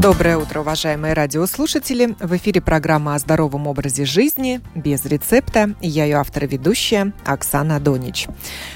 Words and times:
Доброе 0.00 0.38
утро, 0.38 0.60
уважаемые 0.60 1.12
радиослушатели. 1.12 2.14
В 2.20 2.36
эфире 2.36 2.60
программа 2.60 3.16
о 3.16 3.18
здоровом 3.18 3.66
образе 3.66 4.04
жизни 4.04 4.60
без 4.76 5.04
рецепта. 5.04 5.74
Я 5.80 6.04
ее 6.04 6.18
автор 6.18 6.44
и 6.44 6.46
ведущая 6.46 7.12
Оксана 7.26 7.80
Донич. 7.80 8.28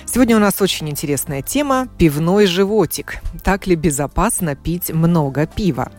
Сегодня 0.04 0.34
у 0.34 0.40
нас 0.40 0.60
очень 0.60 0.90
интересная 0.90 1.40
тема– 1.40 1.86
пивной 1.96 2.46
животик. 2.46 3.20
Так 3.44 3.68
ли 3.68 3.76
безопасно 3.76 4.56
пить 4.56 4.90
много 4.90 5.46
пива? 5.46 5.92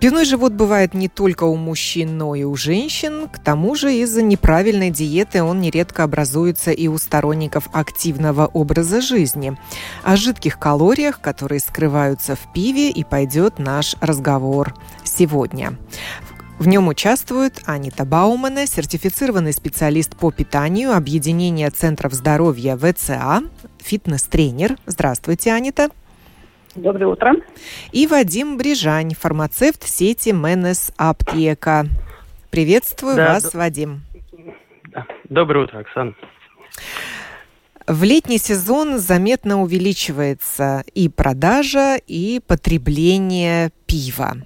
Пивной 0.00 0.24
живот 0.24 0.52
бывает 0.52 0.94
не 0.94 1.08
только 1.08 1.42
у 1.42 1.56
мужчин, 1.56 2.16
но 2.16 2.36
и 2.36 2.44
у 2.44 2.54
женщин. 2.54 3.28
К 3.28 3.40
тому 3.40 3.74
же 3.74 3.92
из-за 3.92 4.22
неправильной 4.22 4.90
диеты 4.90 5.42
он 5.42 5.60
нередко 5.60 6.04
образуется 6.04 6.70
и 6.70 6.86
у 6.86 6.96
сторонников 6.98 7.68
активного 7.72 8.46
образа 8.46 9.00
жизни. 9.00 9.58
О 10.04 10.16
жидких 10.16 10.60
калориях, 10.60 11.20
которые 11.20 11.58
скрываются 11.58 12.36
в 12.36 12.52
пиве, 12.52 12.90
и 12.90 13.02
пойдет 13.02 13.58
наш 13.58 13.96
разговор 14.00 14.76
сегодня. 15.02 15.76
В 16.60 16.68
нем 16.68 16.86
участвуют 16.86 17.60
Анита 17.66 18.04
Баумана, 18.04 18.68
сертифицированный 18.68 19.52
специалист 19.52 20.14
по 20.16 20.30
питанию 20.30 20.96
объединения 20.96 21.70
Центров 21.70 22.12
здоровья 22.12 22.76
ВЦА, 22.76 23.42
фитнес-тренер. 23.78 24.76
Здравствуйте, 24.86 25.52
Анита. 25.52 25.88
Доброе 26.74 27.06
утро. 27.06 27.34
И 27.92 28.06
Вадим 28.06 28.56
Брижань, 28.56 29.14
фармацевт 29.14 29.86
сети 29.86 30.30
Менес 30.30 30.92
Аптека. 30.96 31.86
Приветствую 32.50 33.16
да, 33.16 33.34
вас, 33.34 33.50
д... 33.50 33.58
Вадим. 33.58 34.02
Да. 34.92 35.06
Доброе 35.28 35.64
утро, 35.64 35.78
Оксана. 35.80 36.14
В 37.86 38.04
летний 38.04 38.38
сезон 38.38 38.98
заметно 38.98 39.62
увеличивается 39.62 40.84
и 40.94 41.08
продажа, 41.08 41.96
и 42.06 42.40
потребление 42.46 43.70
пива. 43.86 44.36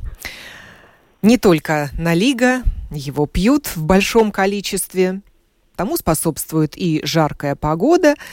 Не 1.22 1.38
только 1.38 1.90
налига, 1.98 2.62
его 2.90 3.26
пьют 3.26 3.66
в 3.66 3.84
большом 3.84 4.30
количестве. 4.30 5.22
Тому 5.74 5.96
способствует 5.96 6.76
и 6.76 7.00
жаркая 7.04 7.56
погода– 7.56 8.14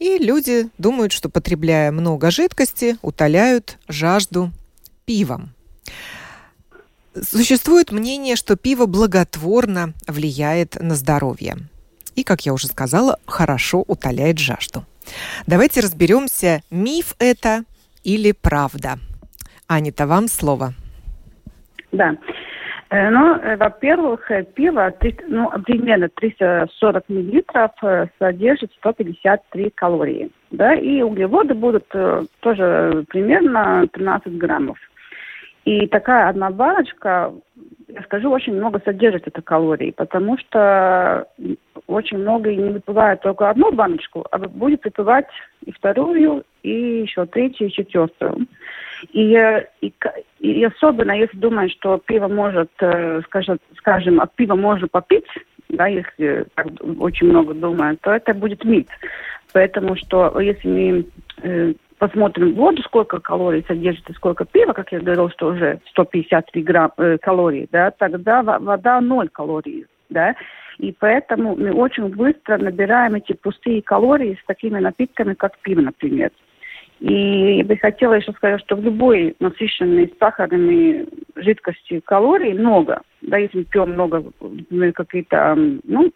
и 0.00 0.18
люди 0.18 0.70
думают, 0.78 1.12
что 1.12 1.28
потребляя 1.28 1.92
много 1.92 2.32
жидкости, 2.32 2.96
утоляют 3.02 3.78
жажду 3.86 4.50
пивом. 5.04 5.50
Существует 7.14 7.92
мнение, 7.92 8.34
что 8.34 8.56
пиво 8.56 8.86
благотворно 8.86 9.92
влияет 10.06 10.76
на 10.80 10.96
здоровье. 10.96 11.58
И, 12.16 12.24
как 12.24 12.46
я 12.46 12.54
уже 12.54 12.66
сказала, 12.66 13.18
хорошо 13.26 13.84
утоляет 13.86 14.38
жажду. 14.38 14.84
Давайте 15.46 15.80
разберемся, 15.80 16.62
миф 16.70 17.14
это 17.18 17.64
или 18.02 18.32
правда. 18.32 18.98
Анита, 19.66 20.06
вам 20.06 20.28
слово. 20.28 20.74
Да. 21.92 22.16
Э, 22.90 23.08
ну, 23.10 23.36
э, 23.36 23.56
во-первых, 23.56 24.30
э, 24.32 24.42
пиво 24.42 24.92
ну, 25.28 25.50
примерно 25.64 26.08
340 26.08 27.08
миллилитров 27.08 27.70
содержит 28.18 28.72
153 28.78 29.70
калории. 29.70 30.30
Да, 30.50 30.74
и 30.74 31.00
углеводы 31.00 31.54
будут 31.54 31.86
тоже 32.40 33.04
примерно 33.08 33.86
13 33.92 34.36
граммов. 34.36 34.78
И 35.64 35.86
такая 35.86 36.28
одна 36.28 36.50
баночка, 36.50 37.32
я 37.86 38.02
скажу, 38.02 38.30
очень 38.30 38.54
много 38.54 38.80
содержит 38.84 39.28
это 39.28 39.40
калорий, 39.42 39.92
потому 39.92 40.36
что 40.38 41.28
очень 41.86 42.18
много 42.18 42.52
не 42.52 42.70
выпивает 42.70 43.20
только 43.20 43.48
одну 43.48 43.70
баночку, 43.70 44.26
а 44.32 44.38
будет 44.38 44.84
выпивать 44.84 45.28
и 45.64 45.70
вторую, 45.70 46.42
и 46.64 47.02
еще 47.02 47.26
третью, 47.26 47.68
и 47.68 47.72
четвертую. 47.72 48.48
И, 49.12 49.64
и, 49.80 49.92
и 50.40 50.64
особенно 50.64 51.12
если 51.12 51.36
думаешь, 51.36 51.72
что 51.72 51.98
пиво 51.98 52.28
может, 52.28 52.70
э, 52.80 53.20
скажем, 53.26 53.58
скажем, 53.76 54.20
от 54.20 54.34
пива 54.34 54.54
можно 54.54 54.88
попить, 54.88 55.26
да, 55.68 55.86
если 55.86 56.46
так 56.54 56.66
очень 56.98 57.28
много 57.28 57.54
думают, 57.54 58.00
то 58.00 58.12
это 58.12 58.34
будет 58.34 58.64
миф. 58.64 58.86
Поэтому 59.52 59.96
что 59.96 60.38
если 60.40 60.68
мы 60.68 61.06
э, 61.42 61.74
посмотрим 61.98 62.54
воду, 62.54 62.82
сколько 62.82 63.20
калорий 63.20 63.64
содержит 63.66 64.08
и 64.10 64.14
сколько 64.14 64.44
пива, 64.44 64.72
как 64.72 64.90
я 64.92 65.00
говорил, 65.00 65.30
что 65.30 65.48
уже 65.48 65.80
153 65.90 66.62
грамм 66.62 66.92
э, 66.96 67.18
калорий, 67.18 67.68
да, 67.70 67.90
тогда 67.90 68.42
вода 68.42 69.00
0 69.00 69.28
калорий, 69.28 69.86
да. 70.08 70.34
И 70.78 70.94
поэтому 70.98 71.56
мы 71.56 71.72
очень 71.72 72.08
быстро 72.08 72.56
набираем 72.56 73.14
эти 73.14 73.34
пустые 73.34 73.82
калории 73.82 74.38
с 74.42 74.46
такими 74.46 74.78
напитками, 74.78 75.34
как 75.34 75.58
пиво, 75.58 75.82
например. 75.82 76.30
И 77.00 77.56
я 77.56 77.64
бы 77.64 77.76
хотела 77.76 78.14
еще 78.14 78.32
сказать, 78.32 78.60
что 78.60 78.76
в 78.76 78.84
любой 78.84 79.34
насыщенной 79.40 80.12
сахарными 80.18 81.06
жидкости 81.34 82.00
калорий 82.00 82.52
много. 82.52 83.00
Да, 83.22 83.38
если 83.38 83.58
мы 83.58 83.64
пьем 83.64 83.92
много 83.92 84.22
какие-то, 84.92 85.54
ну, 85.56 86.12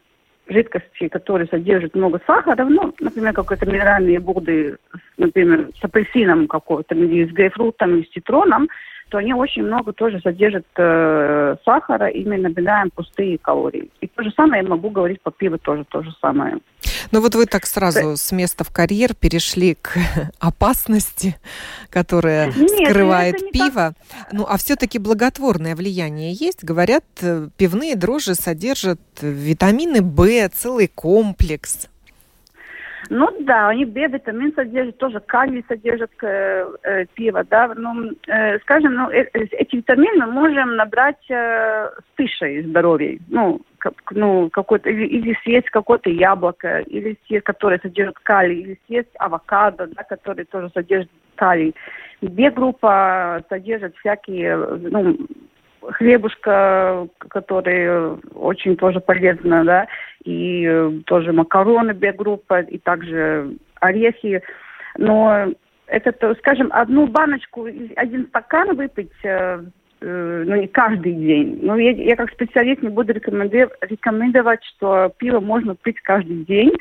жидкости, 0.47 1.09
которые 1.09 1.49
содержат 1.49 1.95
много 1.95 2.21
сахара, 2.27 2.65
ну, 2.67 2.95
например, 3.01 3.33
какие-то 3.33 3.65
минеральные 3.65 4.21
воды, 4.21 4.77
например, 5.17 5.71
с 5.81 5.83
апельсином 5.83 6.49
какой-то, 6.49 6.95
или 6.95 7.27
с 7.27 7.33
грейпфрутом, 7.33 7.97
или 7.97 8.05
с 8.05 8.11
цитроном, 8.11 8.69
то 9.09 9.19
они 9.19 9.35
очень 9.35 9.63
много 9.63 9.93
тоже 9.93 10.21
содержат 10.21 10.67
э, 10.77 11.57
сахара, 11.65 12.09
и 12.09 12.25
мы 12.25 12.39
набираем 12.39 12.91
пустые 12.91 13.39
калории. 13.39 13.91
И 14.01 14.07
то 14.07 14.23
же 14.23 14.31
самое 14.33 14.63
я 14.63 14.69
могу 14.69 14.91
говорить 14.91 15.21
по 15.23 15.31
пиву 15.31 15.59
тоже 15.59 15.85
то 15.85 16.03
же 16.03 16.11
самое. 16.21 16.59
Ну 17.11 17.21
вот 17.21 17.35
вы 17.35 17.47
так 17.47 17.67
сразу 17.67 18.17
с 18.17 18.33
места 18.33 18.65
в 18.65 18.71
карьер 18.71 19.15
перешли 19.15 19.75
к 19.75 19.97
опасности, 20.41 21.37
которая 21.91 22.47
Нет, 22.47 22.57
ну 22.59 22.87
скрывает 22.87 23.51
пиво. 23.53 23.95
Так... 23.95 24.33
Ну 24.33 24.47
а 24.49 24.57
все-таки 24.57 24.99
благотворное 24.99 25.77
влияние 25.77 26.33
есть. 26.33 26.65
Говорят, 26.65 27.05
э, 27.23 27.49
пивные 27.57 27.97
дрожжи 27.97 28.35
содержат 28.35 29.01
витамины 29.21 30.03
В, 30.03 30.49
целый 30.49 30.89
комплекс. 30.89 31.89
Ну 33.11 33.29
да, 33.41 33.69
они 33.69 33.85
Б-витамин 33.85 34.53
содержат, 34.55 34.99
тоже 34.99 35.21
калий 35.21 35.65
содержат 35.69 36.11
э, 36.23 36.67
э, 36.83 37.07
пиво, 37.15 37.45
да. 37.45 37.73
Ну, 37.75 38.11
э, 38.29 38.59
скажем, 38.61 38.95
ну, 38.95 39.11
э, 39.11 39.27
э 39.33 39.45
эти 39.53 39.77
витамины 39.77 40.27
мы 40.27 40.33
можем 40.33 40.77
набрать 40.77 41.25
э, 41.29 41.91
с 41.91 42.17
пищей 42.17 42.63
здоровья. 42.63 43.19
Ну, 43.29 43.61
как, 43.79 43.95
ну, 44.11 44.49
какой-то, 44.51 44.89
или, 44.89 45.07
или 45.07 45.39
съесть 45.43 45.69
какое-то 45.71 46.09
яблоко, 46.09 46.81
или 46.81 47.19
съесть, 47.27 47.45
которое 47.45 47.79
содержит 47.79 48.19
калий, 48.23 48.61
или 48.61 48.79
съесть 48.87 49.15
авокадо, 49.19 49.87
да, 49.89 50.03
который 50.05 50.47
тоже 50.47 50.71
содержит 50.73 51.11
калий. 51.35 51.75
Б-группа 52.23 53.45
содержит 53.49 53.95
всякие, 53.97 54.57
ну, 54.57 55.17
хлебушка, 55.93 57.09
который 57.19 58.19
очень 58.35 58.77
тоже 58.77 59.01
полезно, 59.01 59.65
да, 59.65 59.87
и 60.25 60.67
э, 60.67 61.01
тоже 61.07 61.33
макароны 61.33 61.95
Б-группа, 61.95 62.61
и 62.61 62.79
также 62.79 63.55
орехи. 63.81 64.43
Но 64.97 65.53
это, 65.87 66.35
скажем, 66.37 66.69
одну 66.73 67.07
баночку, 67.07 67.67
один 67.97 68.27
стакан 68.29 68.77
выпить, 68.77 69.13
э, 69.23 69.63
э, 70.01 70.45
ну, 70.47 70.57
не 70.57 70.67
каждый 70.69 71.13
день. 71.13 71.59
Но 71.63 71.77
я, 71.77 71.91
я 71.91 72.17
как 72.17 72.31
специалист 72.33 72.83
не 72.83 72.89
буду 72.89 73.13
рекомендовать, 73.13 74.65
что 74.65 75.13
пиво 75.19 75.41
можно 75.41 75.75
пить 75.77 76.01
каждый 76.01 76.45
день. 76.45 76.73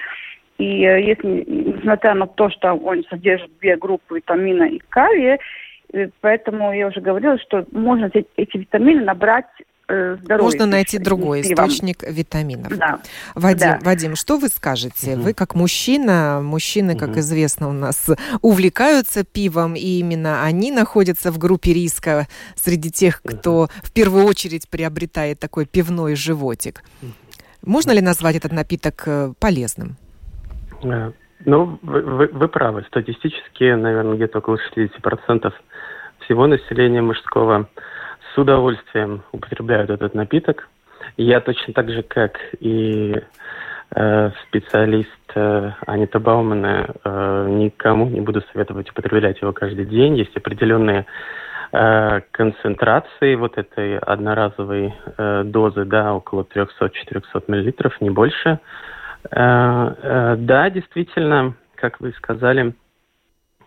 И 0.59 0.65
если, 0.65 1.43
несмотря 1.47 2.13
на 2.13 2.27
то, 2.27 2.49
что 2.49 2.73
он 2.73 3.03
содержит 3.05 3.49
две 3.59 3.75
группы 3.75 4.17
витамина 4.17 4.63
и 4.63 4.79
калия, 4.89 5.39
поэтому 6.21 6.73
я 6.73 6.87
уже 6.87 7.01
говорила, 7.01 7.37
что 7.39 7.65
можно 7.71 8.09
эти 8.35 8.57
витамины 8.57 9.03
набрать 9.03 9.45
э, 9.87 10.17
Можно 10.27 10.65
найти 10.65 10.97
другой 10.97 11.41
источник 11.41 12.03
витаминов. 12.03 12.77
Да. 12.77 12.99
Вадим, 13.35 13.59
да. 13.59 13.79
Вадим, 13.83 14.15
что 14.15 14.37
вы 14.37 14.49
скажете? 14.49 15.13
Угу. 15.13 15.21
Вы 15.21 15.33
как 15.33 15.55
мужчина, 15.55 16.41
мужчины, 16.41 16.97
как 16.97 17.11
угу. 17.11 17.19
известно, 17.19 17.69
у 17.69 17.73
нас 17.73 18.09
увлекаются 18.41 19.23
пивом, 19.23 19.75
и 19.75 19.99
именно 19.99 20.43
они 20.43 20.71
находятся 20.71 21.31
в 21.31 21.37
группе 21.37 21.73
риска 21.73 22.27
среди 22.55 22.89
тех, 22.89 23.21
кто 23.21 23.67
в 23.83 23.91
первую 23.91 24.25
очередь 24.25 24.69
приобретает 24.69 25.39
такой 25.39 25.65
пивной 25.65 26.15
животик. 26.15 26.83
Можно 27.65 27.91
ли 27.91 28.01
назвать 28.01 28.35
этот 28.35 28.51
напиток 28.51 29.03
э, 29.05 29.33
полезным? 29.39 29.95
Э, 30.83 31.11
ну, 31.45 31.79
вы, 31.81 32.01
вы, 32.01 32.27
вы 32.27 32.47
правы. 32.47 32.83
Статистически, 32.87 33.73
наверное, 33.73 34.15
где-то 34.15 34.39
около 34.39 34.57
60% 34.75 35.53
всего 36.25 36.47
населения 36.47 37.01
мужского 37.01 37.69
с 38.33 38.37
удовольствием 38.37 39.23
употребляют 39.31 39.89
этот 39.89 40.13
напиток. 40.13 40.69
Я 41.17 41.41
точно 41.41 41.73
так 41.73 41.89
же, 41.89 42.01
как 42.03 42.39
и 42.59 43.15
э, 43.95 44.31
специалист 44.47 45.09
э, 45.35 45.71
Анита 45.85 46.19
Баумана, 46.19 46.87
э, 47.03 47.47
никому 47.49 48.07
не 48.07 48.21
буду 48.21 48.41
советовать 48.51 48.89
употреблять 48.89 49.41
его 49.41 49.51
каждый 49.53 49.85
день. 49.85 50.17
Есть 50.17 50.35
определенные 50.35 51.05
э, 51.71 52.21
концентрации 52.31 53.35
вот 53.35 53.57
этой 53.57 53.99
одноразовой 53.99 54.93
э, 55.17 55.43
дозы, 55.45 55.85
да, 55.85 56.13
около 56.13 56.43
300-400 56.43 57.43
миллилитров, 57.47 57.99
не 58.01 58.09
больше. 58.09 58.59
Э, 59.31 59.95
э, 60.01 60.35
да, 60.39 60.69
действительно, 60.69 61.53
как 61.75 61.99
вы 61.99 62.13
сказали, 62.13 62.73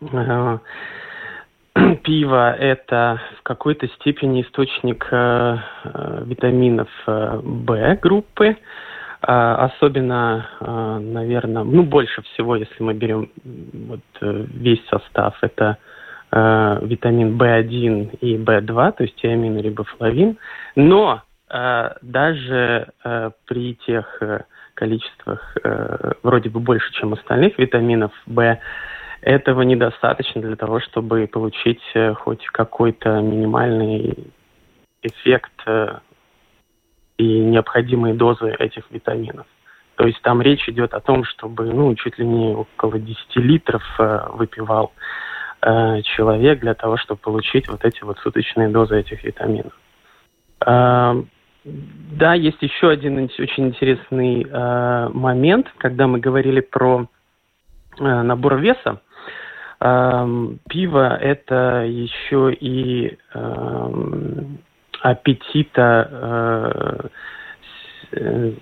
э, 0.00 0.58
пиво– 2.02 2.52
это 2.58 3.20
в 3.38 3.42
какой-то 3.42 3.88
степени 3.88 4.42
источник 4.42 5.06
э, 5.10 5.56
э, 5.84 6.22
витаминов 6.24 6.88
э, 7.06 7.40
В 7.42 7.96
группы, 8.00 8.56
особенно, 9.18 10.50
наверное, 10.60 11.64
ну, 11.64 11.82
больше 11.82 12.22
всего, 12.22 12.54
если 12.54 12.80
мы 12.80 12.94
берем 12.94 13.30
вот 13.42 14.00
весь 14.20 14.86
состав, 14.88 15.36
это 15.40 15.78
витамин 16.30 17.36
В1 17.36 18.18
и 18.20 18.36
В2, 18.36 18.92
то 18.92 19.02
есть 19.02 19.16
тиамин 19.16 19.56
и 19.56 19.62
рибофлавин. 19.62 20.36
Но 20.76 21.22
даже 21.48 22.88
при 23.46 23.74
тех 23.86 24.22
количествах 24.74 25.56
вроде 26.22 26.50
бы 26.50 26.60
больше, 26.60 26.92
чем 26.92 27.14
остальных 27.14 27.58
витаминов 27.58 28.12
В, 28.26 28.58
этого 29.20 29.62
недостаточно 29.62 30.40
для 30.40 30.56
того, 30.56 30.80
чтобы 30.80 31.26
получить 31.26 31.82
э, 31.94 32.14
хоть 32.14 32.44
какой-то 32.46 33.20
минимальный 33.20 34.32
эффект 35.02 35.52
э, 35.66 35.98
и 37.18 37.40
необходимые 37.40 38.14
дозы 38.14 38.54
этих 38.58 38.90
витаминов. 38.90 39.46
То 39.96 40.06
есть 40.06 40.20
там 40.22 40.42
речь 40.42 40.68
идет 40.68 40.92
о 40.94 41.00
том, 41.00 41.24
чтобы 41.24 41.64
ну, 41.72 41.94
чуть 41.94 42.18
ли 42.18 42.26
не 42.26 42.54
около 42.54 42.98
10 42.98 43.36
литров 43.36 43.82
э, 43.98 44.28
выпивал 44.32 44.92
человек 46.04 46.60
для 46.60 46.74
того, 46.74 46.96
чтобы 46.96 47.18
получить 47.18 47.66
вот 47.66 47.84
эти 47.84 48.04
вот 48.04 48.18
суточные 48.18 48.68
дозы 48.68 49.00
этих 49.00 49.24
витаминов. 49.24 49.72
Да, 51.66 52.34
есть 52.34 52.62
еще 52.62 52.90
один 52.90 53.18
очень 53.18 53.66
интересный 53.66 54.46
э, 54.48 55.08
момент, 55.12 55.66
когда 55.78 56.06
мы 56.06 56.20
говорили 56.20 56.60
про 56.60 57.08
э, 57.98 58.04
набор 58.04 58.58
веса. 58.58 59.00
Эм, 59.78 60.58
пиво 60.70 61.16
это 61.16 61.84
еще 61.86 62.50
и 62.52 63.18
эм, 63.34 64.58
аппетита 65.02 67.10
э, 68.12 68.52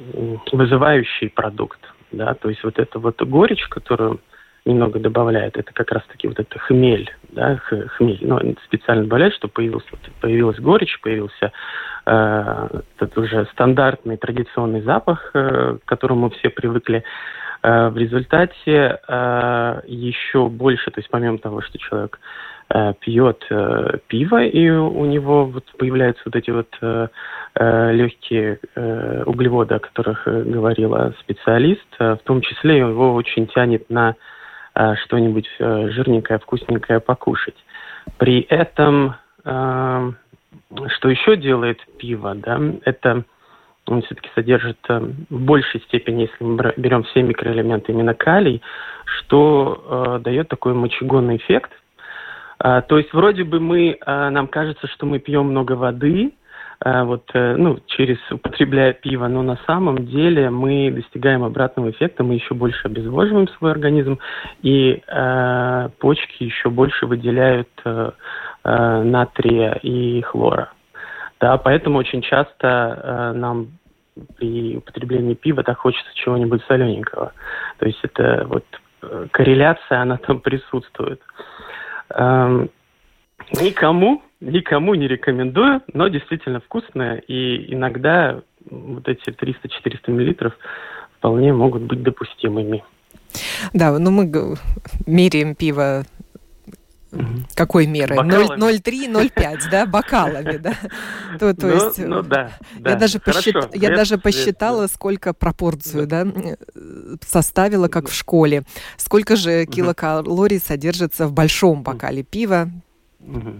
вызывающий 0.51 1.31
продукт, 1.31 1.79
да, 2.11 2.35
то 2.35 2.49
есть 2.49 2.65
вот 2.65 2.81
эта 2.81 2.99
вот 2.99 3.23
горечь, 3.23 3.65
которую 3.69 4.21
немного 4.65 4.99
добавляет, 4.99 5.57
это 5.57 5.73
как 5.73 5.93
раз-таки 5.93 6.27
вот 6.27 6.41
это 6.41 6.59
хмель, 6.59 7.09
да, 7.31 7.59
хмель, 7.59 8.19
но 8.23 8.41
ну, 8.43 8.57
специально 8.65 9.05
добавляет, 9.05 9.35
чтобы 9.35 9.53
появился, 9.53 9.87
появилась 10.21 10.59
горечь, 10.59 10.99
появился 11.01 11.53
э, 12.07 12.81
этот 12.97 13.19
уже 13.19 13.47
стандартный 13.53 14.17
традиционный 14.17 14.81
запах, 14.81 15.31
э, 15.35 15.77
к 15.85 15.89
которому 15.89 16.31
все 16.31 16.49
привыкли, 16.49 17.05
в 17.65 17.97
результате 17.97 18.99
э, 19.09 19.81
еще 19.87 20.49
больше, 20.49 20.91
то 20.91 21.01
есть 21.01 21.09
помимо 21.09 21.39
того, 21.39 21.63
что 21.63 21.79
человек 21.79 22.21
э, 22.69 22.93
пьет 23.01 23.43
пиво, 24.07 24.45
и 24.45 24.69
у 24.69 25.05
него 25.07 25.47
вот 25.47 25.65
появляются 25.79 26.23
вот 26.27 26.37
эти 26.37 26.51
вот 26.51 26.69
легкие 27.57 28.59
углеводы, 29.27 29.77
о 29.77 29.79
которых 29.79 30.25
говорила 30.27 31.15
специалист, 31.21 31.87
в 31.99 32.19
том 32.25 32.41
числе 32.41 32.79
его 32.79 33.15
очень 33.15 33.47
тянет 33.47 33.89
на 33.91 34.17
что-нибудь 34.75 35.49
жирненькое, 35.59 36.41
вкусненькое 36.41 36.99
покушать. 36.99 37.55
При 38.19 38.41
этом, 38.41 39.15
что 39.45 41.09
еще 41.09 41.37
делает 41.37 41.79
пиво, 41.97 42.35
да, 42.35 42.61
это 42.85 43.23
он 43.87 44.03
все-таки 44.03 44.31
содержит 44.35 44.79
э, 44.89 44.99
в 45.31 45.41
большей 45.41 45.81
степени, 45.83 46.23
если 46.23 46.45
мы 46.45 46.73
берем 46.77 47.03
все 47.05 47.23
микроэлементы, 47.23 47.93
именно 47.93 48.15
калий, 48.15 48.63
что 49.05 50.17
э, 50.17 50.19
дает 50.23 50.49
такой 50.49 50.75
мочегонный 50.75 51.37
эффект. 51.37 51.71
Э, 52.63 52.83
то 52.87 52.99
есть 52.99 53.13
вроде 53.13 53.45
бы 53.45 53.61
мы, 53.61 53.99
э, 54.01 54.29
нам 54.31 54.47
кажется, 54.47 54.87
что 54.89 55.07
мы 55.07 55.19
пьем 55.19 55.47
много 55.47 55.73
воды, 55.73 56.33
э, 56.85 57.03
вот, 57.05 57.31
э, 57.35 57.57
ну, 57.57 57.79
через 57.87 58.19
употребляя 58.31 58.95
пиво, 58.95 59.29
но 59.29 59.43
на 59.43 59.59
самом 59.67 60.07
деле 60.07 60.49
мы 60.49 60.91
достигаем 60.91 61.45
обратного 61.45 61.91
эффекта, 61.91 62.25
мы 62.25 62.35
еще 62.35 62.55
больше 62.55 62.87
обезвоживаем 62.87 63.49
свой 63.49 63.71
организм, 63.71 64.19
и 64.63 65.03
э, 65.07 65.89
почки 65.99 66.45
еще 66.45 66.71
больше 66.71 67.07
выделяют 67.07 67.69
э, 67.85 68.13
э, 68.65 69.03
натрия 69.03 69.75
и 69.83 70.23
хлора. 70.23 70.74
Да, 71.45 71.59
поэтому 71.59 71.99
очень 71.99 72.23
часто 72.23 72.67
э, 72.67 73.33
нам 73.37 73.77
при 74.39 74.79
употреблении 74.79 75.35
пива 75.35 75.63
так 75.63 75.77
хочется 75.77 76.11
чего-нибудь 76.15 76.63
солененького. 76.67 77.35
То 77.77 77.85
есть 77.85 77.99
это 78.03 78.47
вот 78.49 78.65
э, 79.03 79.27
корреляция, 79.31 80.01
она 80.01 80.17
там 80.17 80.41
присутствует. 80.41 81.21
Эм, 82.15 82.71
никому, 83.61 84.23
никому 84.41 84.95
не 84.95 85.07
рекомендую, 85.07 85.83
но 85.93 86.09
действительно 86.09 86.61
вкусное. 86.61 87.19
И 87.19 87.75
иногда 87.75 88.41
вот 88.71 89.07
эти 89.07 89.29
300-400 89.29 90.11
миллилитров 90.13 90.55
вполне 91.19 91.53
могут 91.53 91.83
быть 91.83 92.03
допустимыми. 92.03 92.83
Да, 93.75 93.99
ну 93.99 94.11
мы 94.11 94.33
меряем 95.07 95.55
пиво 95.55 96.05
какой 97.55 97.87
меры? 97.87 98.17
0,3, 98.17 98.81
0,5, 99.11 99.71
да, 99.71 99.87
бокалами, 99.87 100.57
да? 100.57 100.75
То, 101.39 101.55
то 101.55 101.67
ну, 101.67 101.75
есть, 101.75 101.99
ну, 101.99 102.23
да, 102.23 102.53
да. 102.79 102.91
Я, 102.91 102.97
даже 102.97 103.19
посчит... 103.19 103.57
я 103.75 103.95
даже 103.95 104.19
посчитала, 104.19 104.87
сколько 104.87 105.35
пропорцию, 105.35 106.07
да, 106.07 106.27
составила, 107.27 107.89
как 107.89 108.09
в 108.09 108.15
школе. 108.15 108.65
Сколько 108.97 109.37
же 109.37 109.67
килокалорий 109.67 110.61
содержится 110.61 111.27
в 111.27 111.33
большом 111.33 111.83
бокале 111.83 112.23
пива? 112.23 112.71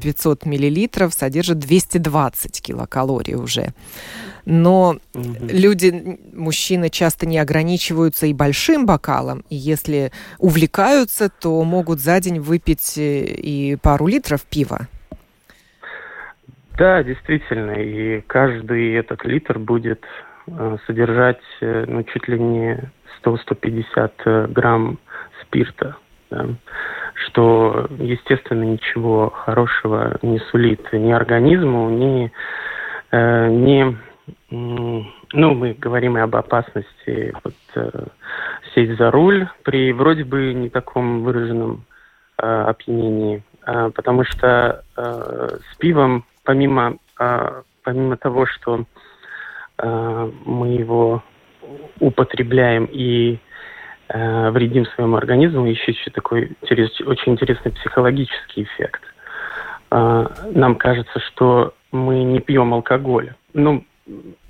500 0.03 0.47
миллилитров 0.47 1.15
содержит 1.15 1.59
220 1.59 2.63
килокалорий 2.63 3.35
уже. 3.35 3.73
Но 4.45 4.97
угу. 5.15 5.47
люди, 5.49 6.19
мужчины 6.35 6.91
часто 6.91 7.27
не 7.27 7.39
ограничиваются 7.39 8.27
и 8.27 8.35
большим 8.35 8.85
бокалом, 8.85 9.43
и 9.49 9.57
если 9.57 10.13
увлекаются, 10.39 11.31
то 11.31 11.63
могут 11.65 12.01
за 12.01 12.21
день 12.21 12.41
выпить 12.41 12.99
э, 12.99 13.25
и 13.25 13.77
пару 13.77 14.07
литров 14.07 14.43
пива. 14.43 14.87
Да, 16.77 17.03
действительно, 17.03 17.71
и 17.71 18.21
каждый 18.23 18.95
этот 18.95 19.25
литр 19.25 19.59
будет 19.59 20.05
э, 20.47 20.77
содержать 20.87 21.41
э, 21.61 21.85
ну, 21.89 22.03
чуть 22.03 22.29
ли 22.29 22.39
не 22.39 22.91
100-150 23.25 24.49
грамм 24.49 24.99
спирта, 25.41 25.97
да, 26.31 26.49
что, 27.35 27.89
естественно, 27.99 28.63
ничего 28.63 29.31
хорошего 29.31 30.17
не 30.23 30.39
сулит 30.39 30.93
ни 30.93 31.11
организму, 31.11 31.91
ни, 31.91 32.31
э, 33.11 33.49
ни 33.49 33.97
ну, 34.51 35.55
мы 35.55 35.75
говорим 35.75 36.17
и 36.17 36.21
об 36.21 36.37
опасности 36.37 37.35
вот, 37.43 37.55
э, 37.75 38.05
сесть 38.73 38.97
за 38.99 39.11
руль 39.11 39.49
при 39.65 39.93
вроде 39.93 40.25
бы 40.25 40.55
не 40.55 40.71
таком 40.71 41.25
выраженном 41.25 41.85
э, 42.39 42.47
опьянении, 42.47 43.43
э, 43.67 43.91
потому 43.95 44.25
что 44.25 44.85
э, 44.97 45.59
с 45.73 45.77
пивом, 45.77 46.25
помимо, 46.45 46.99
э, 47.19 47.63
помимо 47.83 48.17
того, 48.17 48.47
что 48.47 48.85
э, 49.79 50.31
мы 50.45 50.69
его 50.69 51.23
употребляем 51.99 52.85
и 52.85 53.35
э, 53.35 53.39
вредим 54.09 54.87
своему 54.87 55.17
организму, 55.17 55.67
еще 55.67 55.93
еще 55.93 56.11
такой 56.11 56.53
очень 56.63 57.33
интересный 57.33 57.73
психологический 57.73 58.65
эффект. 58.65 59.03
Э, 59.91 60.27
нам 60.53 60.77
кажется, 60.77 61.21
что 61.21 61.75
мы 61.93 62.23
не 62.25 62.41
пьем 62.41 62.75
алкоголь. 62.75 63.35
Ну, 63.53 63.85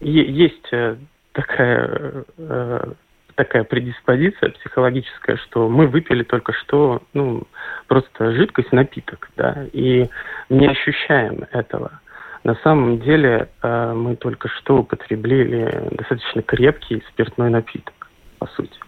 есть 0.01 0.73
э, 0.73 0.97
такая 1.33 2.25
э, 2.39 2.93
такая 3.35 3.65
предиспозиция 3.65 4.51
психологическая, 4.51 5.37
что 5.37 5.69
мы 5.69 5.87
выпили 5.87 6.23
только 6.23 6.53
что, 6.53 7.03
ну, 7.13 7.43
просто 7.89 8.33
жидкость, 8.33 8.73
напиток, 8.73 9.31
да, 9.37 9.67
и 9.73 10.09
не 10.49 10.67
ощущаем 10.69 11.45
этого. 11.51 12.01
На 12.45 12.55
самом 12.57 13.01
деле 13.01 13.49
э, 13.63 13.93
мы 13.95 14.17
только 14.17 14.49
что 14.49 14.79
употребили 14.79 15.89
достаточно 15.91 16.43
крепкий 16.43 17.03
спиртной 17.11 17.51
напиток, 17.51 18.09
по 18.39 18.47
сути. 18.49 18.79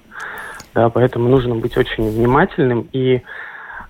Да, 0.76 0.90
поэтому 0.90 1.30
нужно 1.30 1.54
быть 1.54 1.78
очень 1.78 2.10
внимательным 2.10 2.86
и 2.92 3.22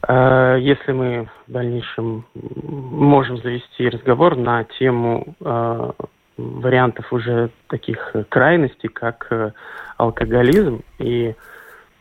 э, 0.07 0.57
если 0.61 0.93
мы 0.93 1.28
в 1.49 1.50
дальнейшем 1.50 2.25
можем 2.33 3.38
завести 3.38 3.88
разговор 3.88 4.37
на 4.37 4.62
тему 4.78 5.35
э, 5.40 5.90
вариантов 6.37 7.12
уже 7.12 7.50
таких 7.66 8.14
крайностей, 8.28 8.88
как 8.88 9.26
э, 9.31 9.50
алкоголизм. 9.97 10.83
И 11.00 11.35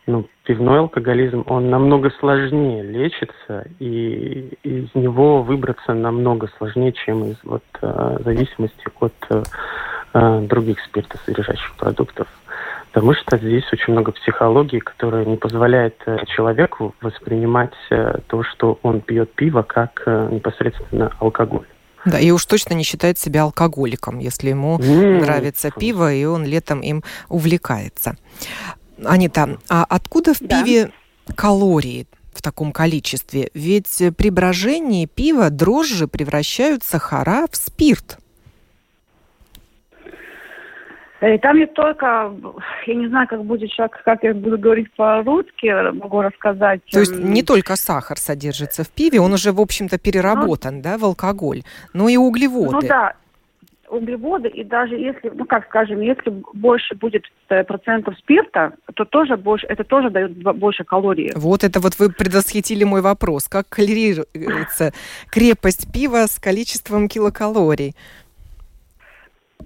ну, 0.05 0.27
пивной 0.43 0.81
алкоголизм, 0.81 1.43
он 1.47 1.71
намного 1.71 2.11
сложнее 2.19 2.83
лечится, 2.83 3.65
и 3.79 4.55
из 4.61 4.93
него 4.93 5.41
выбраться 5.41 5.95
намного 5.95 6.47
сложнее, 6.59 6.91
чем 6.91 7.23
из 7.23 7.37
вот, 7.43 7.63
э, 7.81 8.17
зависимости 8.23 8.85
от 8.99 9.13
э, 9.31 10.41
других 10.41 10.79
спиртосодержащих 10.81 11.75
продуктов. 11.75 12.27
Потому 12.95 13.13
что 13.13 13.37
здесь 13.37 13.65
очень 13.73 13.91
много 13.91 14.13
психологии, 14.13 14.79
которая 14.79 15.25
не 15.25 15.35
позволяет 15.35 15.97
человеку 16.33 16.95
воспринимать 17.01 17.73
то, 17.89 18.43
что 18.43 18.79
он 18.83 19.01
пьет 19.01 19.33
пиво, 19.35 19.63
как 19.63 20.01
непосредственно 20.31 21.11
алкоголь. 21.19 21.67
Да, 22.05 22.17
и 22.17 22.31
уж 22.31 22.45
точно 22.45 22.73
не 22.73 22.83
считает 22.83 23.19
себя 23.19 23.43
алкоголиком, 23.43 24.19
если 24.19 24.47
ему 24.49 24.77
mm. 24.77 25.19
нравится 25.19 25.71
пиво, 25.71 26.13
и 26.13 26.23
он 26.23 26.45
летом 26.45 26.79
им 26.79 27.03
увлекается. 27.27 28.15
Анита, 29.03 29.57
а 29.67 29.85
откуда 29.89 30.33
в 30.33 30.39
да. 30.39 30.63
пиве 30.63 30.91
калории 31.35 32.07
в 32.33 32.41
таком 32.41 32.71
количестве? 32.71 33.49
Ведь 33.53 34.01
при 34.15 34.29
брожении 34.29 35.05
пива 35.05 35.49
дрожжи 35.49 36.07
превращают 36.07 36.85
сахара 36.85 37.45
в 37.51 37.57
спирт. 37.57 38.19
И 41.21 41.37
там 41.37 41.57
не 41.57 41.65
только, 41.65 42.33
я 42.87 42.95
не 42.95 43.07
знаю, 43.07 43.27
как 43.27 43.43
будет 43.45 43.69
сейчас, 43.69 43.89
как 44.03 44.23
я 44.23 44.33
буду 44.33 44.57
говорить 44.57 44.91
по-русски, 44.95 45.91
могу 45.93 46.21
рассказать. 46.21 46.81
То 46.91 46.99
есть 46.99 47.17
не 47.17 47.41
только 47.41 47.75
сахар 47.77 48.17
содержится 48.17 48.83
в 48.83 48.89
пиве, 48.89 49.21
он 49.21 49.33
уже, 49.33 49.51
в 49.53 49.61
общем-то, 49.61 49.97
переработан, 49.97 50.75
ну, 50.77 50.81
да, 50.81 50.97
в 50.97 51.05
алкоголь, 51.05 51.63
но 51.93 52.09
и 52.09 52.17
углеводы. 52.17 52.71
Ну 52.71 52.81
да, 52.81 53.15
углеводы, 53.89 54.49
и 54.49 54.63
даже 54.63 54.95
если, 54.95 55.31
ну 55.33 55.45
как 55.45 55.65
скажем, 55.65 56.01
если 56.01 56.29
больше 56.53 56.95
будет 56.95 57.23
э, 57.49 57.63
процентов 57.63 58.17
спирта, 58.17 58.73
то 58.93 59.05
тоже 59.05 59.37
больше, 59.37 59.65
это 59.67 59.83
тоже 59.83 60.09
дает 60.09 60.33
больше 60.57 60.83
калорий. 60.83 61.31
Вот 61.35 61.63
это 61.63 61.79
вот 61.79 61.97
вы 61.99 62.09
предвосхитили 62.09 62.83
мой 62.83 63.01
вопрос. 63.01 63.47
Как 63.47 63.69
калорируется 63.69 64.91
крепость 65.29 65.91
пива 65.91 66.25
с 66.27 66.39
количеством 66.39 67.07
килокалорий? 67.07 67.95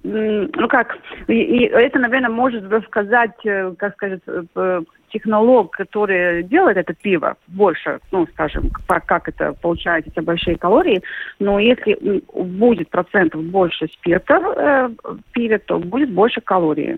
Ну 0.03 0.67
как, 0.69 0.98
и, 1.27 1.34
и 1.34 1.63
это, 1.65 2.00
наверное, 2.00 2.29
может 2.29 2.63
рассказать, 2.72 3.36
э, 3.43 3.74
как 3.77 3.93
сказать, 3.96 4.22
э, 4.27 4.81
технолог, 5.12 5.72
который 5.72 6.43
делает 6.43 6.77
это 6.77 6.93
пиво 6.93 7.36
больше, 7.48 8.00
ну, 8.12 8.25
скажем, 8.27 8.72
как 8.88 9.27
это 9.27 9.53
получает 9.53 10.08
эти 10.08 10.19
большие 10.19 10.58
калории, 10.58 11.01
но 11.39 11.60
если 11.60 12.24
будет 12.34 12.89
процентов 12.89 13.43
больше 13.43 13.88
спирта 13.88 14.36
э, 14.36 14.89
в 15.03 15.19
пиве, 15.34 15.58
то 15.60 15.79
будет 15.79 16.12
больше 16.12 16.41
калорий. 16.41 16.98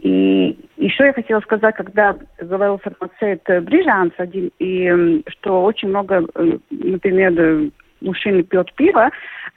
И 0.00 0.58
еще 0.76 1.04
я 1.04 1.12
хотела 1.12 1.40
сказать, 1.40 1.74
когда 1.76 2.16
говорил 2.40 2.78
фармацевт 2.78 3.64
Брижанс 3.64 4.12
один, 4.18 4.50
и 4.58 5.22
что 5.28 5.64
очень 5.64 5.88
много, 5.88 6.24
например, 6.70 7.70
мужчины 8.00 8.42
пьет 8.42 8.72
пиво, 8.74 9.10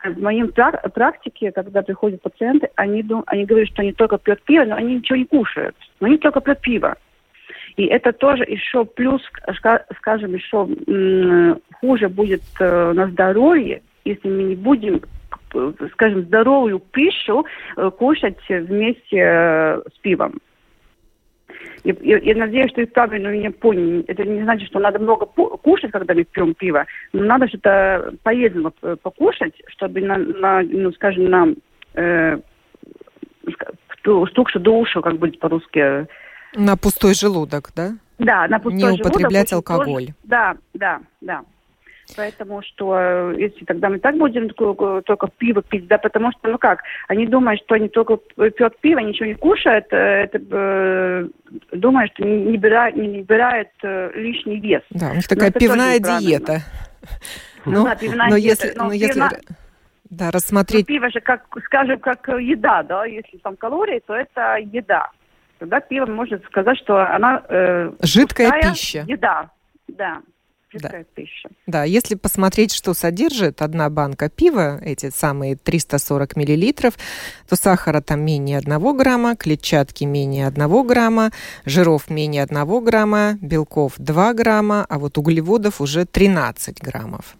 в 0.03 0.21
моей 0.21 0.45
практике, 0.45 1.51
когда 1.51 1.81
приходят 1.81 2.21
пациенты, 2.21 2.69
они, 2.75 3.03
дум, 3.03 3.23
они 3.27 3.45
говорят, 3.45 3.69
что 3.69 3.81
они 3.81 3.93
только 3.93 4.17
пьют 4.17 4.41
пиво, 4.43 4.65
но 4.65 4.75
они 4.75 4.95
ничего 4.95 5.17
не 5.17 5.25
кушают. 5.25 5.75
Но 5.99 6.07
они 6.07 6.17
только 6.17 6.41
пьют 6.41 6.59
пиво. 6.61 6.95
И 7.77 7.85
это 7.85 8.11
тоже 8.11 8.43
еще 8.43 8.85
плюс, 8.85 9.21
скажем, 9.97 10.33
еще 10.33 10.67
хуже 11.79 12.09
будет 12.09 12.41
э, 12.59 12.91
на 12.93 13.07
здоровье, 13.07 13.81
если 14.03 14.27
мы 14.27 14.43
не 14.43 14.55
будем 14.55 15.01
скажем, 15.93 16.23
здоровую 16.23 16.79
пищу 16.79 17.45
э, 17.75 17.91
кушать 17.91 18.37
вместе 18.47 19.17
э, 19.17 19.81
с 19.93 19.99
пивом. 20.01 20.39
Я, 21.83 22.17
я 22.17 22.35
надеюсь, 22.35 22.71
что 22.71 22.81
вы 22.81 22.87
правильно 22.87 23.29
меня 23.29 23.51
поняли. 23.51 24.03
Это 24.07 24.23
не 24.23 24.43
значит, 24.43 24.67
что 24.69 24.79
надо 24.79 24.99
много 24.99 25.25
кушать, 25.25 25.91
когда 25.91 26.13
мы 26.13 26.23
пьем 26.23 26.53
пиво, 26.53 26.85
но 27.13 27.23
надо 27.23 27.47
что-то 27.47 28.13
полезного 28.23 28.71
покушать, 29.01 29.53
чтобы, 29.67 30.01
на, 30.01 30.17
на, 30.17 30.61
ну, 30.61 30.91
скажем, 30.93 31.25
нам 31.29 31.55
э, 31.95 32.37
стукши 34.29 34.59
душу, 34.59 35.01
как 35.01 35.17
будет 35.17 35.39
по-русски. 35.39 36.07
На 36.55 36.77
пустой 36.77 37.13
желудок, 37.13 37.71
да? 37.75 37.91
Да, 38.19 38.47
на 38.47 38.59
пустой 38.59 38.77
не 38.77 38.85
желудок. 38.85 39.05
Не 39.05 39.09
употреблять 39.09 39.53
алкоголь. 39.53 40.05
Тоже, 40.05 40.15
да, 40.23 40.57
да, 40.73 40.99
да. 41.21 41.41
Поэтому 42.15 42.61
что 42.61 42.97
э, 42.97 43.35
если 43.37 43.65
тогда 43.65 43.89
мы 43.89 43.99
так 43.99 44.17
будем 44.17 44.49
только 44.49 45.27
пиво 45.37 45.61
пить, 45.61 45.87
да, 45.87 45.97
потому 45.97 46.31
что, 46.31 46.49
ну 46.49 46.57
как, 46.57 46.83
они 47.07 47.25
думают, 47.25 47.61
что 47.61 47.75
они 47.75 47.89
только 47.89 48.17
пьют 48.17 48.77
пиво, 48.81 48.99
ничего 48.99 49.27
не 49.27 49.35
кушают, 49.35 49.85
э, 49.91 50.23
это 50.23 50.39
э, 50.51 51.27
думают, 51.71 52.11
что 52.13 52.23
не, 52.23 52.51
набирает, 52.51 52.95
не 52.95 53.19
набирает 53.19 53.69
э, 53.83 54.11
лишний 54.15 54.59
вес. 54.59 54.81
Да, 54.89 55.11
у 55.11 55.15
них 55.15 55.27
такая 55.27 55.51
пивная 55.51 55.99
диета. 55.99 56.61
Ну, 57.63 57.85
да, 57.85 57.95
пивная 57.95 58.27
но 58.27 58.39
диета. 58.39 58.65
Если, 58.65 58.75
но, 58.75 58.85
но 58.85 58.93
если, 58.93 59.23
да, 60.09 60.31
рассмотреть... 60.31 60.89
Ну, 60.89 60.95
пиво 60.95 61.11
же, 61.11 61.19
как, 61.19 61.45
скажем, 61.65 61.99
как 61.99 62.27
еда, 62.27 62.81
да, 62.81 63.05
если 63.05 63.37
там 63.37 63.55
калории, 63.55 64.01
то 64.07 64.15
это 64.15 64.57
еда. 64.57 65.11
Тогда 65.59 65.79
пиво 65.79 66.07
можно 66.07 66.39
сказать, 66.47 66.79
что 66.79 67.05
она... 67.07 67.43
Э, 67.49 67.91
Жидкая 68.01 68.51
пища. 68.63 69.05
Еда, 69.07 69.51
да 69.87 70.21
да. 70.73 71.03
пища. 71.15 71.49
Да, 71.67 71.83
если 71.83 72.15
посмотреть, 72.15 72.73
что 72.73 72.93
содержит 72.93 73.61
одна 73.61 73.89
банка 73.89 74.29
пива, 74.29 74.79
эти 74.81 75.09
самые 75.09 75.55
340 75.55 76.35
миллилитров, 76.35 76.93
то 77.49 77.55
сахара 77.55 78.01
там 78.01 78.21
менее 78.21 78.59
1 78.59 78.97
грамма, 78.97 79.35
клетчатки 79.35 80.03
менее 80.03 80.47
1 80.47 80.87
грамма, 80.87 81.31
жиров 81.65 82.09
менее 82.09 82.43
1 82.43 82.83
грамма, 82.83 83.37
белков 83.41 83.93
2 83.97 84.33
грамма, 84.33 84.85
а 84.89 84.99
вот 84.99 85.17
углеводов 85.17 85.81
уже 85.81 86.05
13 86.05 86.81
граммов. 86.81 87.35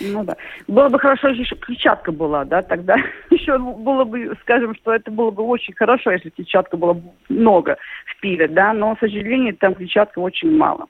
Ну 0.00 0.24
да. 0.24 0.36
Было 0.66 0.88
бы 0.88 0.98
хорошо, 0.98 1.28
если 1.28 1.54
клетчатка 1.54 2.12
была, 2.12 2.44
да, 2.44 2.62
тогда 2.62 2.96
еще 3.30 3.58
было 3.58 4.04
бы, 4.04 4.34
скажем, 4.42 4.74
что 4.76 4.94
это 4.94 5.10
было 5.10 5.30
бы 5.30 5.42
очень 5.42 5.74
хорошо, 5.74 6.10
если 6.12 6.30
клетчатка 6.30 6.76
было 6.76 7.00
много 7.28 7.76
в 8.06 8.20
пиве, 8.20 8.48
да, 8.48 8.72
но, 8.72 8.94
к 8.94 9.00
сожалению, 9.00 9.56
там 9.56 9.74
клетчатка 9.74 10.18
очень 10.20 10.56
мало. 10.56 10.86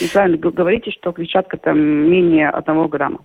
И 0.00 0.08
правильно 0.08 0.36
говорите, 0.38 0.90
что 0.90 1.12
клетчатка 1.12 1.56
там 1.56 1.78
менее 1.78 2.50
одного 2.50 2.88
грамма. 2.88 3.20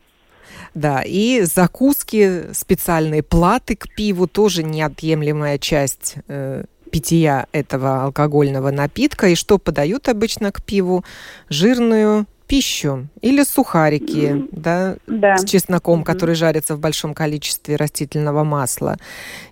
Да, 0.74 1.04
и 1.06 1.42
закуски, 1.42 2.54
специальные 2.54 3.24
платы 3.24 3.76
к 3.76 3.94
пиву 3.96 4.28
тоже 4.28 4.64
неотъемлемая 4.64 5.58
часть 5.58 6.16
э, 6.28 6.64
питья 6.92 7.48
этого 7.52 8.04
алкогольного 8.04 8.72
напитка. 8.72 9.28
И 9.28 9.36
что 9.36 9.58
подают 9.58 10.10
обычно 10.10 10.52
к 10.52 10.64
пиву? 10.64 11.04
Жирную 11.50 12.26
пищу 12.48 13.08
или 13.22 13.44
сухарики, 13.44 14.34
mm, 14.34 14.50
да, 14.52 14.98
да, 15.08 15.38
с 15.38 15.46
чесноком, 15.46 16.02
mm-hmm. 16.02 16.06
который 16.06 16.36
жарится 16.36 16.76
в 16.76 16.80
большом 16.80 17.14
количестве 17.14 17.78
растительного 17.78 18.44
масла, 18.44 18.98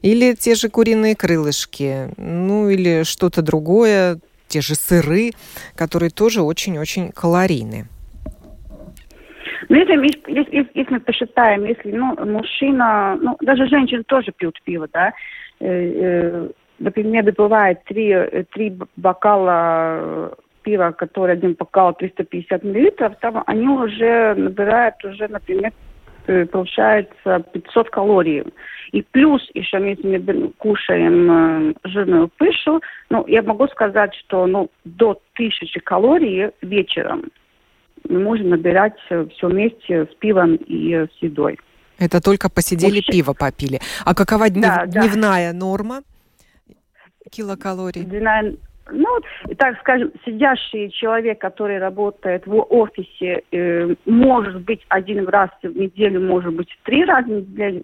или 0.01 0.33
те 0.33 0.55
же 0.55 0.69
куриные 0.69 1.15
крылышки, 1.15 2.13
ну 2.17 2.69
или 2.69 3.03
что-то 3.03 3.41
другое, 3.41 4.19
те 4.51 4.61
же 4.61 4.75
сыры, 4.75 5.31
которые 5.75 6.09
тоже 6.09 6.41
очень-очень 6.41 7.11
калорийны. 7.11 7.85
Ну, 9.69 9.75
если, 9.77 9.95
если, 10.27 10.69
если 10.73 10.93
мы 10.93 10.99
посчитаем, 10.99 11.63
если 11.63 11.91
ну, 11.91 12.15
мужчина, 12.25 13.17
ну, 13.21 13.37
даже 13.41 13.67
женщины 13.67 14.03
тоже 14.03 14.31
пьют 14.31 14.61
пиво, 14.63 14.87
да, 14.91 15.13
э, 15.61 15.65
э, 15.67 16.49
например, 16.79 17.31
бывает 17.37 17.79
три, 17.85 18.13
три 18.53 18.77
бокала 18.97 20.35
пива, 20.63 20.91
который 20.91 21.35
один 21.35 21.53
бокал 21.53 21.93
350 21.93 22.63
миллилитров, 22.63 23.13
там 23.21 23.43
они 23.47 23.67
уже 23.67 24.35
набирают 24.35 25.03
уже, 25.05 25.27
например, 25.29 25.71
Э, 26.27 26.45
получается 26.45 27.43
500 27.51 27.89
калорий. 27.89 28.43
И 28.91 29.01
плюс 29.01 29.41
еще 29.53 29.79
мы 29.79 30.53
кушаем 30.57 31.31
э, 31.31 31.73
жирную 31.85 32.29
пищу, 32.37 32.81
ну, 33.09 33.25
я 33.27 33.41
могу 33.41 33.67
сказать, 33.67 34.13
что 34.15 34.45
ну, 34.47 34.69
до 34.83 35.21
1000 35.35 35.79
калорий 35.79 36.51
вечером 36.61 37.31
мы 38.07 38.19
можем 38.19 38.49
набирать 38.49 38.95
э, 39.09 39.25
все 39.33 39.47
вместе 39.47 40.05
с 40.05 40.15
пивом 40.19 40.55
и 40.55 40.93
с 40.93 41.21
едой. 41.21 41.57
Это 41.99 42.21
только 42.21 42.49
посидели, 42.49 42.95
Вообще. 42.95 43.11
пиво 43.11 43.33
попили. 43.33 43.79
А 44.03 44.13
какова 44.13 44.49
днев... 44.49 44.65
да, 44.65 44.85
дневная 44.87 45.53
да. 45.53 45.57
норма 45.57 46.01
килокалорий? 47.31 48.03
Дневная 48.03 48.55
ну, 48.91 49.07
так 49.57 49.79
скажем, 49.79 50.11
сидящий 50.25 50.89
человек, 50.89 51.39
который 51.39 51.79
работает 51.79 52.45
в 52.45 52.65
офисе, 52.69 53.43
э, 53.51 53.95
может 54.05 54.61
быть, 54.61 54.81
один 54.89 55.27
раз 55.27 55.49
в 55.61 55.67
неделю, 55.67 56.21
может 56.21 56.53
быть, 56.53 56.69
три 56.83 57.05
раза 57.05 57.27
в 57.27 57.29
неделю 57.29 57.83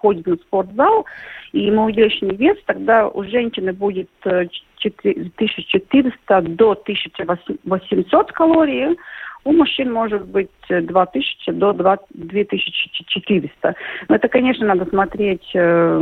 ходит 0.00 0.26
на 0.26 0.36
спортзал, 0.36 1.06
и 1.52 1.66
ему 1.66 1.88
лишний 1.88 2.36
вес, 2.36 2.56
тогда 2.66 3.08
у 3.08 3.24
женщины 3.24 3.72
будет 3.72 4.08
1400 4.22 6.12
э, 6.28 6.42
до 6.42 6.72
1800 6.72 8.32
калорий, 8.32 8.96
у 9.44 9.52
мужчин 9.52 9.92
может 9.92 10.26
быть 10.26 10.50
2000 10.68 11.52
до 11.52 11.72
2400. 11.72 13.74
Но 14.08 14.14
это, 14.14 14.28
конечно, 14.28 14.66
надо 14.66 14.84
смотреть 14.86 15.48
э, 15.54 16.00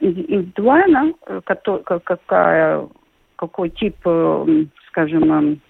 индивидуально, 0.00 1.12
какая 1.44 2.88
какой 3.40 3.70
тип, 3.70 3.96
э, 4.04 4.64
скажем, 4.88 5.60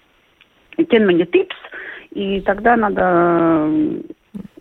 термине 0.89 1.25
типс, 1.25 1.55
и 2.11 2.41
тогда 2.41 2.75
надо 2.75 3.69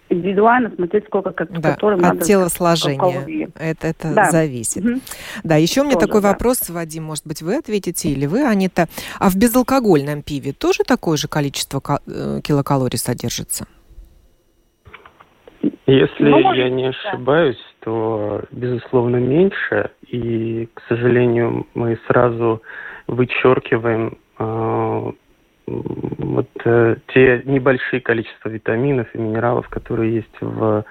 индивидуально 0.09 0.71
смотреть, 0.75 1.07
сколько 1.07 1.33
как, 1.33 1.51
да, 1.61 1.73
которым 1.73 2.01
от 2.01 2.15
надо 2.15 2.25
телосложения. 2.25 3.51
Это, 3.59 3.89
это 3.89 4.15
да. 4.15 4.31
зависит. 4.31 4.85
Угу. 4.85 5.01
Да, 5.45 5.57
еще 5.57 5.81
у 5.81 5.85
меня 5.85 5.95
тоже, 5.95 6.07
такой 6.07 6.23
да. 6.23 6.29
вопрос, 6.29 6.69
Вадим, 6.71 7.05
может 7.05 7.27
быть, 7.27 7.43
вы 7.43 7.57
ответите 7.57 8.11
или 8.11 8.27
вы, 8.27 8.45
Анита. 8.45 8.87
А 9.19 9.29
в 9.29 9.37
безалкогольном 9.37 10.23
пиве 10.23 10.53
тоже 10.53 10.85
такое 10.87 11.17
же 11.17 11.27
количество 11.29 11.81
э, 12.07 12.41
килокалорий 12.43 12.99
содержится? 12.99 13.67
Если 15.87 16.29
ну, 16.29 16.53
я 16.55 16.71
не 16.71 16.89
ошибаюсь, 16.89 17.57
да. 17.57 17.85
то, 17.85 18.43
безусловно, 18.53 19.17
меньше. 19.17 19.91
И, 20.07 20.69
к 20.75 20.83
сожалению, 20.89 21.67
мы 21.75 21.99
сразу 22.07 22.63
вычеркиваем 23.07 24.19
э, 24.39 25.13
вот 25.67 26.49
э, 26.65 26.97
те 27.09 27.43
небольшие 27.45 28.01
количества 28.01 28.49
витаминов 28.49 29.15
и 29.15 29.19
минералов, 29.19 29.69
которые 29.69 30.17
есть 30.17 30.41
в 30.41 30.85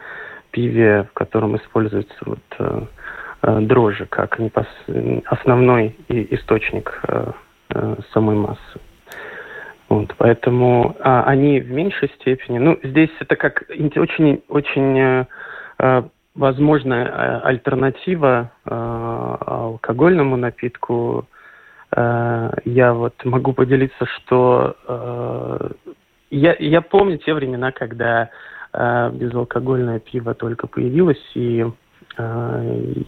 пиве, 0.51 1.07
в 1.09 1.13
котором 1.13 1.57
используется 1.57 2.17
вот, 2.25 2.39
э, 2.59 2.81
э, 3.43 3.59
дрожжи 3.61 4.05
как 4.05 4.39
непос... 4.39 4.67
основной 5.25 5.95
источник 6.07 6.99
э, 7.07 7.31
э, 7.69 7.95
самой 8.13 8.35
массы. 8.35 8.79
Вот, 9.89 10.13
поэтому 10.17 10.95
а, 10.99 11.23
они 11.23 11.59
в 11.59 11.71
меньшей 11.71 12.09
степени. 12.19 12.59
Ну, 12.59 12.77
здесь 12.83 13.09
это 13.19 13.35
как 13.35 13.63
очень, 13.69 14.43
очень 14.47 14.99
э, 14.99 15.25
э 15.79 16.03
возможная 16.35 17.05
э, 17.05 17.39
альтернатива 17.43 18.51
э, 18.65 18.69
алкогольному 18.71 20.37
напитку 20.37 21.27
я 21.95 22.93
вот 22.93 23.13
могу 23.25 23.53
поделиться, 23.53 24.05
что 24.05 24.75
э, 24.87 25.69
я, 26.29 26.55
я 26.59 26.81
помню 26.81 27.17
те 27.17 27.33
времена, 27.33 27.71
когда 27.71 28.29
э, 28.73 29.11
безалкогольное 29.13 29.99
пиво 29.99 30.33
только 30.35 30.67
появилось, 30.67 31.21
и 31.35 31.65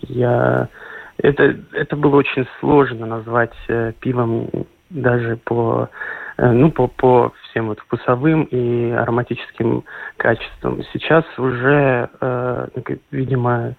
я 0.08 0.70
это, 1.18 1.56
это 1.74 1.96
было 1.98 2.16
очень 2.16 2.48
сложно 2.60 3.06
назвать 3.06 3.54
пивом 4.00 4.50
даже 4.90 5.38
по 5.44 5.90
ну, 6.38 6.72
по, 6.72 6.88
по 6.88 7.34
всем 7.52 7.68
вот 7.68 7.80
вкусовым 7.80 8.44
и 8.46 8.92
ароматическим 8.92 9.84
качествам. 10.18 10.82
Сейчас 10.94 11.26
уже, 11.38 12.10
э, 12.20 12.68
видимо, 13.12 13.76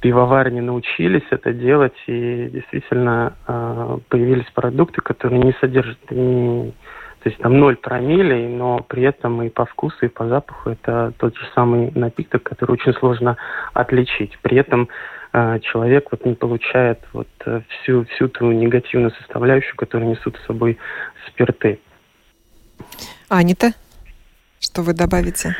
пивоварни 0.00 0.60
научились 0.60 1.26
это 1.30 1.52
делать, 1.52 1.96
и 2.06 2.48
действительно 2.52 3.34
э, 3.46 3.98
появились 4.08 4.50
продукты, 4.54 5.00
которые 5.02 5.42
не 5.42 5.52
содержат 5.60 5.98
ни, 6.10 6.72
то 7.22 7.28
есть 7.28 7.38
там 7.38 7.58
ноль 7.58 7.76
промиллей, 7.76 8.46
но 8.48 8.78
при 8.86 9.02
этом 9.02 9.42
и 9.42 9.48
по 9.48 9.66
вкусу, 9.66 10.06
и 10.06 10.08
по 10.08 10.26
запаху 10.26 10.70
это 10.70 11.12
тот 11.18 11.36
же 11.36 11.44
самый 11.54 11.90
напиток, 11.94 12.44
который 12.44 12.72
очень 12.72 12.94
сложно 12.94 13.36
отличить. 13.74 14.38
При 14.42 14.56
этом 14.56 14.88
э, 15.32 15.58
человек 15.60 16.08
вот 16.12 16.24
не 16.24 16.34
получает 16.34 17.00
вот 17.12 17.28
э, 17.46 17.62
всю, 17.68 18.04
всю 18.04 18.28
ту 18.28 18.52
негативную 18.52 19.10
составляющую, 19.12 19.76
которую 19.76 20.10
несут 20.10 20.36
с 20.36 20.46
собой 20.46 20.78
спирты. 21.26 21.80
Анита, 23.28 23.72
что 24.60 24.82
вы 24.82 24.94
добавите? 24.94 25.54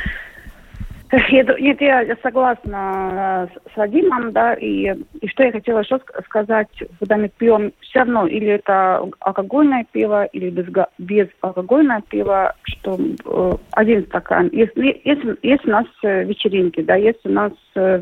Нет, 1.30 1.80
я 1.80 2.16
согласна 2.22 3.48
э, 3.50 3.70
с 3.72 3.76
Вадимом, 3.76 4.32
да, 4.32 4.54
и, 4.54 4.94
и 5.20 5.28
что 5.28 5.42
я 5.42 5.52
хотела 5.52 5.78
еще 5.80 5.98
сказать, 6.26 6.68
когда 6.98 7.16
мы 7.16 7.28
пьем, 7.28 7.72
все 7.80 8.00
равно, 8.00 8.26
или 8.26 8.48
это 8.48 9.08
алкогольное 9.20 9.87
пиво, 9.90 10.26
или 10.26 10.50
без, 10.50 10.66
безалкогольное 10.98 12.02
пиво, 12.10 12.54
что 12.64 12.98
э, 13.25 13.52
один 13.72 14.04
стакан. 14.04 14.50
Если, 14.52 15.00
если, 15.04 15.37
если 15.42 15.68
у 15.68 15.72
нас 15.72 15.87
э, 16.02 16.24
вечеринки, 16.24 16.83
да, 16.83 16.96
если 16.96 17.28
у 17.28 17.33
нас 17.33 17.52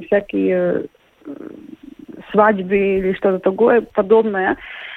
всякие 0.07 0.87
свадьбы 2.33 2.77
или 2.77 3.13
что-то 3.13 3.39
такое 3.39 3.83
подобное, 3.83 4.57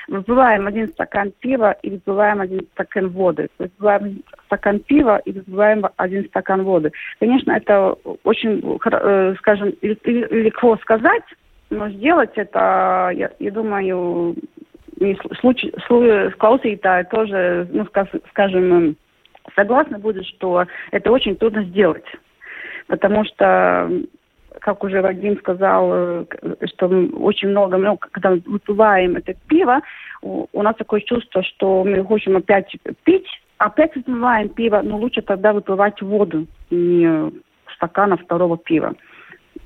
выпиваем 0.10 0.68
один 0.68 0.88
стакан 0.90 1.32
пива 1.40 1.76
и 1.84 1.92
выпиваем 1.92 2.42
один 2.42 2.62
стакан 2.74 3.10
воды. 3.10 3.48
Выпиваем 3.60 4.24
стакан 4.46 4.80
пива 4.80 5.22
и 5.26 5.32
выпиваем 5.32 5.86
один 5.98 6.26
стакан 6.26 6.64
воды. 6.64 6.92
Конечно, 7.20 7.52
это 7.52 7.96
очень, 8.24 8.62
э, 8.92 9.36
скажем, 9.38 9.74
легко 9.82 10.78
сказать, 10.78 11.24
но 11.70 11.90
сделать 11.90 12.32
это, 12.36 13.12
я, 13.14 13.32
я 13.40 13.52
думаю, 13.52 14.36
случай, 15.40 15.72
клаусītāji 15.88 17.10
тоже, 17.10 17.68
ну, 17.72 17.86
скажем, 18.32 18.98
согласны 19.56 19.98
будет, 20.00 20.26
что 20.26 20.66
это 20.92 21.12
очень 21.12 21.36
трудно 21.36 21.64
сделать. 21.64 22.06
Потому 22.88 23.24
что 23.24 23.90
как 24.60 24.84
уже 24.84 25.02
Вадим 25.02 25.38
сказал, 25.40 25.90
э, 25.94 26.26
что 26.66 26.88
очень 26.88 27.50
много, 27.50 27.78
ну, 27.78 27.98
когда 27.98 28.32
мы 28.32 28.42
выпиваем 28.46 29.16
это 29.16 29.34
пиво, 29.48 29.82
у, 30.22 30.48
у 30.52 30.64
нас 30.64 30.76
такое 30.76 31.02
чувство, 31.02 31.44
что 31.44 31.84
мы 31.84 32.06
хотим 32.06 32.38
опять 32.38 32.76
пить, 33.04 33.28
опять 33.58 33.96
выпиваем 33.96 34.50
пиво, 34.50 34.82
но 34.84 34.98
лучше 34.98 35.22
тогда 35.22 35.54
выпивать 35.54 36.02
воду, 36.02 36.48
не 36.70 37.32
стакана 37.76 38.18
второго 38.18 38.58
пива. 38.58 38.96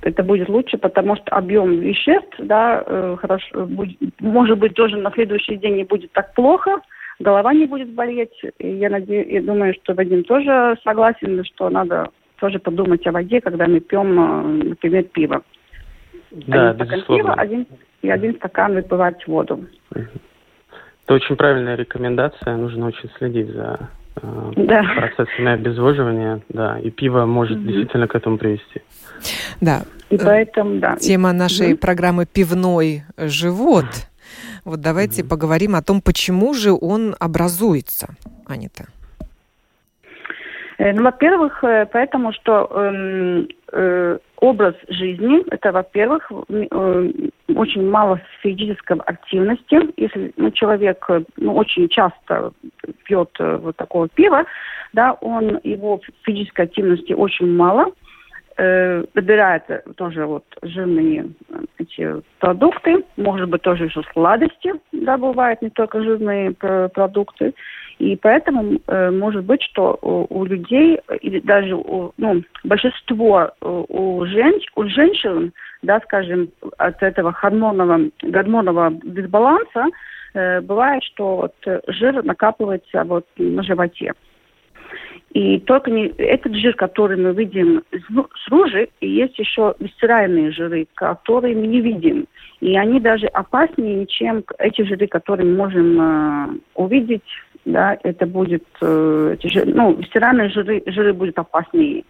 Это 0.02 0.24
будет 0.24 0.50
лучше, 0.50 0.78
потому 0.78 1.16
что 1.16 1.36
объем 1.36 1.80
веществ, 1.80 2.36
да, 2.40 2.84
э, 2.86 3.16
хорошо, 3.20 3.66
будет, 3.66 3.98
может 4.20 4.58
быть, 4.58 4.74
тоже 4.74 4.98
на 4.98 5.12
следующий 5.12 5.56
день 5.56 5.78
не 5.78 5.84
будет 5.86 6.12
так 6.12 6.34
плохо, 6.34 6.82
голова 7.20 7.54
не 7.54 7.66
будет 7.66 7.90
болеть. 7.90 8.38
И 8.60 8.68
я, 8.68 8.90
надеюсь, 8.90 9.28
я 9.30 9.42
думаю, 9.42 9.74
что 9.76 9.94
Вадим 9.94 10.24
тоже 10.24 10.78
согласен, 10.84 11.44
что 11.46 11.70
надо 11.70 12.10
тоже 12.44 12.60
подумать 12.60 13.08
о 13.08 13.14
воде, 13.14 13.40
когда 13.40 13.68
мы 13.68 13.80
пьем, 13.80 14.20
э, 14.20 14.64
например, 14.70 15.04
пиво. 15.04 15.44
Да, 16.32 16.72
один 16.72 16.76
стакан 16.76 16.98
безусловно. 16.98 17.24
пива 17.24 17.34
один, 17.36 17.68
и 18.02 18.10
один 18.10 18.36
стакан 18.36 18.74
выпивать 18.74 19.28
воду. 19.28 19.66
Это 19.92 21.14
очень 21.14 21.38
правильная 21.38 21.76
рекомендация. 21.76 22.58
Нужно 22.58 22.88
очень 22.88 23.10
следить 23.18 23.48
за 23.52 23.90
э, 24.22 24.52
да. 24.58 24.84
процессами 24.94 25.52
обезвоживания. 25.54 26.42
Да, 26.50 26.80
и 26.80 26.90
пиво 26.90 27.26
может 27.26 27.60
угу. 27.60 27.68
действительно 27.68 28.10
к 28.10 28.16
этому 28.16 28.38
привести. 28.38 28.82
Да. 29.62 29.84
И 30.10 30.18
поэтому, 30.18 30.80
да. 30.80 30.98
Тема 30.98 31.32
нашей 31.32 31.74
угу. 31.74 31.80
программы 31.80 32.26
«Пивной 32.26 33.04
живот». 33.16 33.86
Вот 34.66 34.82
давайте 34.82 35.22
угу. 35.22 35.30
поговорим 35.30 35.76
о 35.76 35.82
том, 35.82 36.02
почему 36.02 36.54
же 36.54 36.74
он 36.74 37.16
образуется, 37.22 38.18
Анита. 38.46 38.84
Э, 38.84 39.03
ну, 40.92 41.04
во-первых, 41.04 41.64
э, 41.64 41.86
поэтому 41.92 42.34
что 42.34 42.68
э, 42.70 43.46
э, 43.72 44.18
образ 44.38 44.76
жизни, 44.90 45.42
это, 45.50 45.72
во-первых, 45.72 46.30
э, 46.50 47.12
очень 47.56 47.90
мало 47.90 48.20
физической 48.42 48.98
активности. 48.98 49.80
Если 49.96 50.34
ну, 50.36 50.52
человек 50.52 51.08
ну, 51.38 51.56
очень 51.56 51.88
часто 51.88 52.52
пьет 53.06 53.30
э, 53.40 53.58
вот 53.58 53.78
такого 53.78 54.10
пива, 54.10 54.44
да, 54.92 55.14
он, 55.14 55.60
его 55.64 56.02
физической 56.24 56.66
активности 56.66 57.14
очень 57.14 57.56
мало, 57.56 57.94
э, 58.58 59.06
выбирает 59.14 59.64
тоже 59.96 60.26
вот 60.26 60.44
жирные 60.64 61.30
эти 61.78 62.22
продукты, 62.40 63.06
может 63.16 63.48
быть 63.48 63.62
тоже 63.62 63.86
еще 63.86 64.02
сладости, 64.12 64.74
да, 64.92 65.18
бывают 65.18 65.62
не 65.62 65.70
только 65.70 66.02
жирные 66.02 66.52
продукты. 66.52 67.54
И 68.04 68.18
поэтому 68.18 68.80
э, 68.88 69.12
может 69.12 69.46
быть, 69.46 69.64
что 69.64 69.98
у, 70.02 70.28
у 70.30 70.44
людей, 70.44 71.00
или 71.22 71.40
даже 71.40 71.74
у, 71.74 72.12
ну, 72.18 72.44
большинство 72.66 73.50
э, 73.62 73.84
у, 73.88 74.26
женщ, 74.26 74.66
у 74.76 74.84
женщин, 74.90 75.54
да, 75.84 76.02
скажем, 76.02 76.50
от 76.78 77.02
этого 77.02 77.32
гормонового, 77.32 78.10
гормонового 78.22 78.92
дисбаланса, 79.06 79.86
э, 80.34 80.60
бывает, 80.60 81.02
что 81.06 81.38
вот 81.38 81.82
жир 81.88 82.22
накапливается 82.26 83.06
вот 83.06 83.26
на 83.38 83.64
животе. 83.64 84.12
И 85.34 85.60
только 85.60 85.90
не, 85.90 86.08
этот 86.18 86.54
жир, 86.56 86.76
который 86.76 87.18
мы 87.18 87.34
видим 87.34 87.84
снаружи, 88.46 88.90
и 89.02 89.10
есть 89.10 89.38
еще 89.40 89.74
висцеральные 89.80 90.52
жиры, 90.52 90.88
которые 90.94 91.56
мы 91.56 91.66
не 91.66 91.82
видим. 91.82 92.26
И 92.62 92.78
они 92.78 93.00
даже 93.00 93.26
опаснее, 93.28 94.06
чем 94.06 94.44
эти 94.60 94.84
жиры, 94.84 95.08
которые 95.08 95.50
мы 95.50 95.58
можем 95.58 96.02
э, 96.02 96.60
увидеть 96.76 97.24
да, 97.66 97.98
это 98.04 98.26
будет, 98.26 98.66
э, 98.82 99.38
ну, 99.66 100.02
стиральные 100.04 100.50
жиры, 100.50 100.84
жиры 100.86 101.14
будут 101.14 101.40
опаснее. 101.40 102.04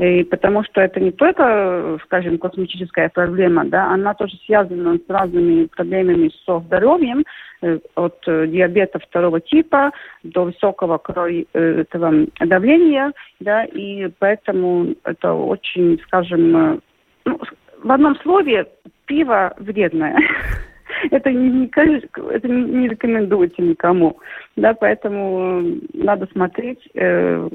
И 0.00 0.24
потому 0.24 0.64
что 0.64 0.80
это 0.80 0.98
не 0.98 1.10
только, 1.10 1.98
скажем, 2.04 2.38
косметическая 2.38 3.10
проблема, 3.10 3.66
да, 3.66 3.92
она 3.92 4.14
тоже 4.14 4.34
связана 4.46 4.96
с 4.96 5.10
разными 5.10 5.66
проблемами 5.66 6.30
со 6.46 6.60
здоровьем, 6.60 7.24
э, 7.60 7.78
от 7.96 8.16
э, 8.26 8.46
диабета 8.46 8.98
второго 8.98 9.40
типа 9.40 9.92
до 10.22 10.44
высокого 10.44 10.96
крови, 10.96 11.46
этого 11.52 12.26
давления, 12.40 13.12
да, 13.40 13.64
и 13.64 14.08
поэтому 14.18 14.94
это 15.04 15.34
очень, 15.34 16.00
скажем, 16.06 16.80
ну, 17.26 17.40
в 17.82 17.92
одном 17.92 18.16
слове, 18.20 18.68
пиво 19.04 19.52
вредное. 19.58 20.16
это 21.10 21.30
не, 21.32 21.66
это 21.66 22.48
не 22.48 22.88
рекомендуется 22.88 23.62
никому. 23.62 24.18
Да, 24.56 24.74
поэтому 24.74 25.78
надо 25.94 26.26
смотреть, 26.32 26.80
э, 26.94 27.48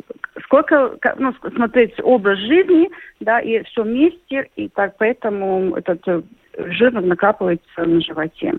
сколько, 0.43 0.97
ну, 1.17 1.33
смотреть 1.55 1.93
образ 2.03 2.39
жизни, 2.39 2.89
да, 3.19 3.39
и 3.39 3.63
все 3.63 3.83
вместе, 3.83 4.49
и 4.55 4.69
так 4.69 4.95
поэтому 4.97 5.75
этот 5.75 6.01
э, 6.07 6.21
жир 6.57 6.93
накапливается 6.93 7.85
на 7.85 8.01
животе. 8.01 8.53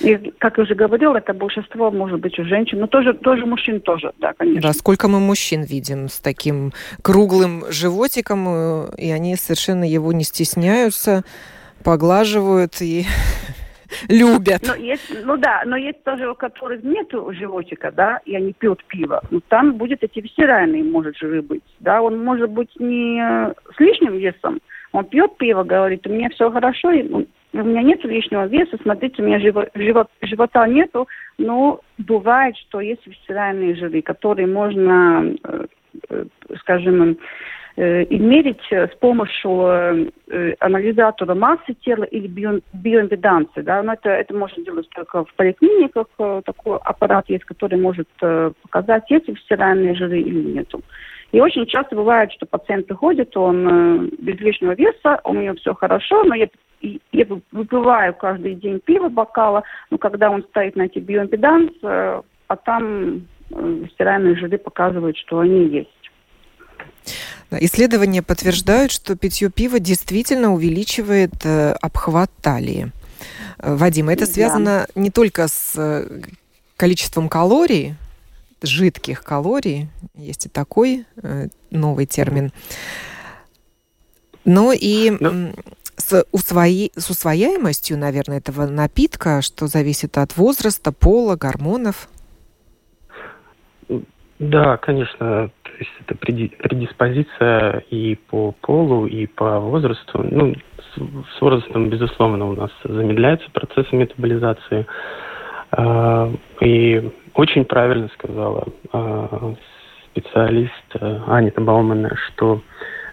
И, 0.00 0.16
как 0.38 0.58
я 0.58 0.64
уже 0.64 0.74
говорил, 0.74 1.14
это 1.14 1.32
большинство 1.32 1.90
может 1.90 2.20
быть 2.20 2.38
у 2.38 2.44
женщин, 2.44 2.80
но 2.80 2.86
тоже, 2.86 3.14
тоже 3.14 3.46
мужчин 3.46 3.80
тоже, 3.80 4.12
да, 4.18 4.32
конечно. 4.32 4.62
Да, 4.62 4.72
сколько 4.72 5.08
мы 5.08 5.20
мужчин 5.20 5.62
видим 5.62 6.08
с 6.08 6.18
таким 6.18 6.72
круглым 7.02 7.64
животиком, 7.70 8.46
э, 8.48 8.88
и 8.98 9.10
они 9.10 9.36
совершенно 9.36 9.84
его 9.84 10.12
не 10.12 10.24
стесняются, 10.24 11.24
поглаживают 11.84 12.80
и 12.80 13.04
любят. 14.08 14.62
Но 14.66 14.74
есть, 14.74 15.24
ну 15.24 15.36
да, 15.36 15.62
но 15.66 15.76
есть 15.76 16.02
тоже, 16.04 16.30
у 16.30 16.34
которых 16.34 16.82
нет 16.82 17.08
животика, 17.30 17.92
да, 17.92 18.20
и 18.24 18.34
они 18.34 18.52
пьют 18.52 18.84
пиво. 18.84 19.22
Ну, 19.30 19.40
там 19.48 19.74
будет 19.74 20.02
эти 20.02 20.20
висеральные, 20.20 20.84
может, 20.84 21.16
жиры 21.16 21.42
быть. 21.42 21.62
Да, 21.80 22.02
он 22.02 22.22
может 22.22 22.50
быть 22.50 22.70
не 22.78 23.20
с 23.20 23.80
лишним 23.80 24.16
весом, 24.16 24.60
он 24.92 25.04
пьет 25.04 25.36
пиво, 25.36 25.62
говорит, 25.62 26.06
у 26.06 26.10
меня 26.10 26.28
все 26.30 26.50
хорошо, 26.50 26.90
и, 26.90 27.02
у 27.52 27.62
меня 27.62 27.82
нет 27.82 28.04
лишнего 28.04 28.46
веса, 28.46 28.76
смотрите, 28.82 29.22
у 29.22 29.26
меня 29.26 29.38
живот, 29.40 29.68
живот, 29.74 30.08
живота 30.22 30.66
нету, 30.66 31.08
но 31.38 31.80
бывает, 31.98 32.56
что 32.56 32.80
есть 32.80 33.06
висцеральные 33.06 33.76
жиры, 33.76 34.02
которые 34.02 34.46
можно, 34.46 35.34
э, 35.42 35.66
э, 36.10 36.24
скажем, 36.60 37.02
э, 37.02 37.14
измерить 37.76 38.62
с 38.70 38.96
помощью 39.00 40.10
анализатора 40.60 41.34
массы 41.34 41.74
тела 41.84 42.04
или 42.04 42.26
био, 42.26 42.60
биоимпеданции. 42.72 43.60
Да? 43.60 43.82
Но 43.82 43.92
это, 43.92 44.08
это 44.08 44.34
можно 44.34 44.64
делать 44.64 44.88
только 44.94 45.24
в 45.24 45.34
поликлиниках. 45.34 46.06
Такой 46.16 46.78
аппарат 46.78 47.28
есть, 47.28 47.44
который 47.44 47.78
может 47.78 48.08
показать, 48.18 49.10
есть 49.10 49.28
висцеральные 49.28 49.94
жиры 49.94 50.20
или 50.20 50.52
нету. 50.52 50.80
И 51.32 51.40
очень 51.40 51.66
часто 51.66 51.96
бывает, 51.96 52.32
что 52.32 52.46
пациент 52.46 52.86
приходит, 52.86 53.36
он 53.36 53.68
э, 53.68 54.08
без 54.18 54.38
лишнего 54.40 54.72
веса, 54.72 55.20
у 55.24 55.34
него 55.34 55.54
все 55.56 55.74
хорошо, 55.74 56.22
но 56.24 56.34
я, 56.34 56.48
я 56.80 57.26
выпиваю 57.52 58.14
каждый 58.14 58.54
день 58.54 58.80
пиво 58.80 59.08
бокала, 59.08 59.64
но 59.90 59.98
когда 59.98 60.30
он 60.30 60.44
стоит 60.44 60.76
на 60.76 60.82
эти 60.82 60.98
биоимпеданс, 60.98 61.72
э, 61.82 62.22
а 62.48 62.56
там 62.56 63.26
э, 63.50 63.82
стиральные 63.92 64.36
жиры 64.36 64.56
показывают, 64.56 65.16
что 65.16 65.40
они 65.40 65.66
есть. 65.66 66.05
Исследования 67.50 68.22
подтверждают, 68.22 68.90
что 68.90 69.14
питье 69.14 69.50
пива 69.50 69.78
действительно 69.78 70.52
увеличивает 70.52 71.34
э, 71.44 71.72
обхват 71.80 72.30
талии. 72.42 72.90
Э, 73.58 73.76
Вадим, 73.76 74.08
это 74.08 74.26
связано 74.26 74.86
да. 74.94 75.00
не 75.00 75.10
только 75.10 75.46
с 75.46 75.72
э, 75.76 76.22
количеством 76.76 77.28
калорий, 77.28 77.94
жидких 78.62 79.22
калорий, 79.22 79.88
есть 80.14 80.46
и 80.46 80.48
такой 80.48 81.04
новый 81.70 82.06
термин. 82.06 82.52
Но 84.44 84.72
и 84.72 85.10
ну. 85.10 85.54
с, 85.96 86.24
усвои, 86.32 86.90
с 86.96 87.10
усвояемостью, 87.10 87.98
наверное, 87.98 88.38
этого 88.38 88.66
напитка, 88.66 89.42
что 89.42 89.66
зависит 89.68 90.18
от 90.18 90.36
возраста, 90.36 90.90
пола, 90.90 91.36
гормонов. 91.36 92.08
Да, 94.38 94.76
конечно, 94.76 95.50
то 95.62 95.70
есть 95.78 95.90
это 96.00 96.14
предиспозиция 96.14 97.84
и 97.90 98.16
по 98.16 98.52
полу, 98.60 99.06
и 99.06 99.26
по 99.26 99.60
возрасту. 99.60 100.22
Ну, 100.22 100.54
с, 100.94 101.40
возрастом, 101.40 101.88
безусловно, 101.88 102.46
у 102.50 102.54
нас 102.54 102.70
замедляется 102.84 103.50
процесс 103.50 103.90
метаболизации. 103.92 104.86
Э, 105.72 106.34
и 106.60 107.10
очень 107.34 107.64
правильно 107.64 108.08
сказала 108.14 108.68
э, 108.92 109.54
специалист 110.10 110.72
э, 110.94 111.20
Анита 111.26 111.60
Баумана, 111.60 112.14
что 112.16 112.62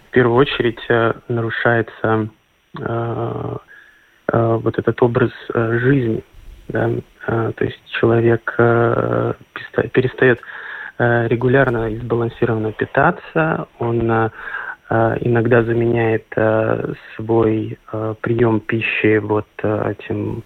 в 0.08 0.12
первую 0.12 0.38
очередь 0.38 0.80
э, 0.90 1.14
нарушается 1.28 2.30
э, 2.80 3.58
вот 4.32 4.80
этот 4.80 5.02
образ 5.04 5.32
жизни. 5.54 6.24
Да? 6.70 6.90
То 7.26 7.66
есть 7.66 7.80
человек 8.00 8.56
перестает 9.92 10.40
регулярно 11.00 11.90
и 11.90 11.98
сбалансированно 11.98 12.72
питаться, 12.72 13.68
он 13.80 14.10
э, 14.12 14.30
иногда 15.22 15.64
заменяет 15.64 16.26
э, 16.36 16.94
свой 17.16 17.78
э, 17.92 18.16
прием 18.22 18.60
пищи 18.60 19.18
вот 19.18 19.48
э, 19.64 19.92
этим 19.92 20.44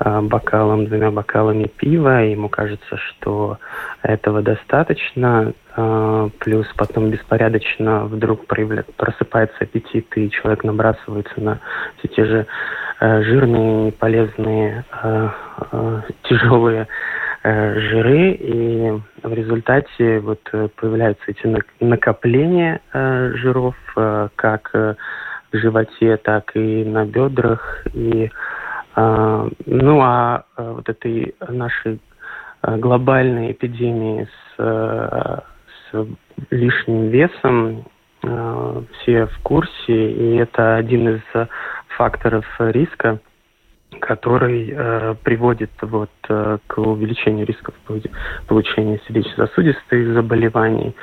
Э, 0.00 0.20
бокалом, 0.20 0.86
двумя 0.86 1.12
бокалами 1.12 1.64
пива, 1.64 2.24
ему 2.24 2.48
кажется, 2.48 2.96
что 2.96 3.58
этого 4.02 4.42
достаточно, 4.42 5.52
э, 5.76 6.28
плюс 6.40 6.66
потом 6.76 7.10
беспорядочно 7.10 8.04
вдруг 8.04 8.44
просыпается 8.46 9.56
аппетит, 9.60 10.06
и 10.16 10.30
человек 10.30 10.64
набрасывается 10.64 11.40
на 11.40 11.60
все 11.98 12.08
те 12.08 12.24
же 12.24 12.46
э, 13.00 13.22
жирные, 13.22 13.92
полезные, 13.92 14.84
тяжелые 16.24 16.88
жиры, 17.44 18.30
и 18.30 18.90
в 19.22 19.32
результате 19.34 20.18
вот 20.20 20.40
появляются 20.76 21.24
эти 21.26 21.46
накопления 21.78 22.80
жиров 22.92 23.76
как 23.94 24.70
в 24.72 24.96
животе, 25.52 26.16
так 26.16 26.56
и 26.56 26.84
на 26.84 27.04
бедрах, 27.04 27.84
и 27.92 28.30
ну 28.96 30.00
а, 30.00 30.44
вот 30.56 30.88
этой 30.88 31.34
нашей 31.46 32.00
глобальной 32.62 33.52
эпидемии 33.52 34.26
с, 34.56 35.42
с 35.92 36.06
лишним 36.50 37.08
весом 37.08 37.84
все 38.22 39.26
в 39.26 39.38
курсе, 39.42 40.12
и 40.12 40.36
это 40.36 40.76
один 40.76 41.16
из 41.16 41.20
факторов 41.88 42.46
риска, 42.58 43.18
который 44.00 44.72
э, 44.74 45.14
приводит 45.22 45.70
вот 45.82 46.10
э, 46.28 46.58
к 46.66 46.78
увеличению 46.78 47.46
рисков 47.46 47.74
получения 48.46 49.00
сердечно-сосудистых 49.06 50.14
заболеваний, 50.14 50.94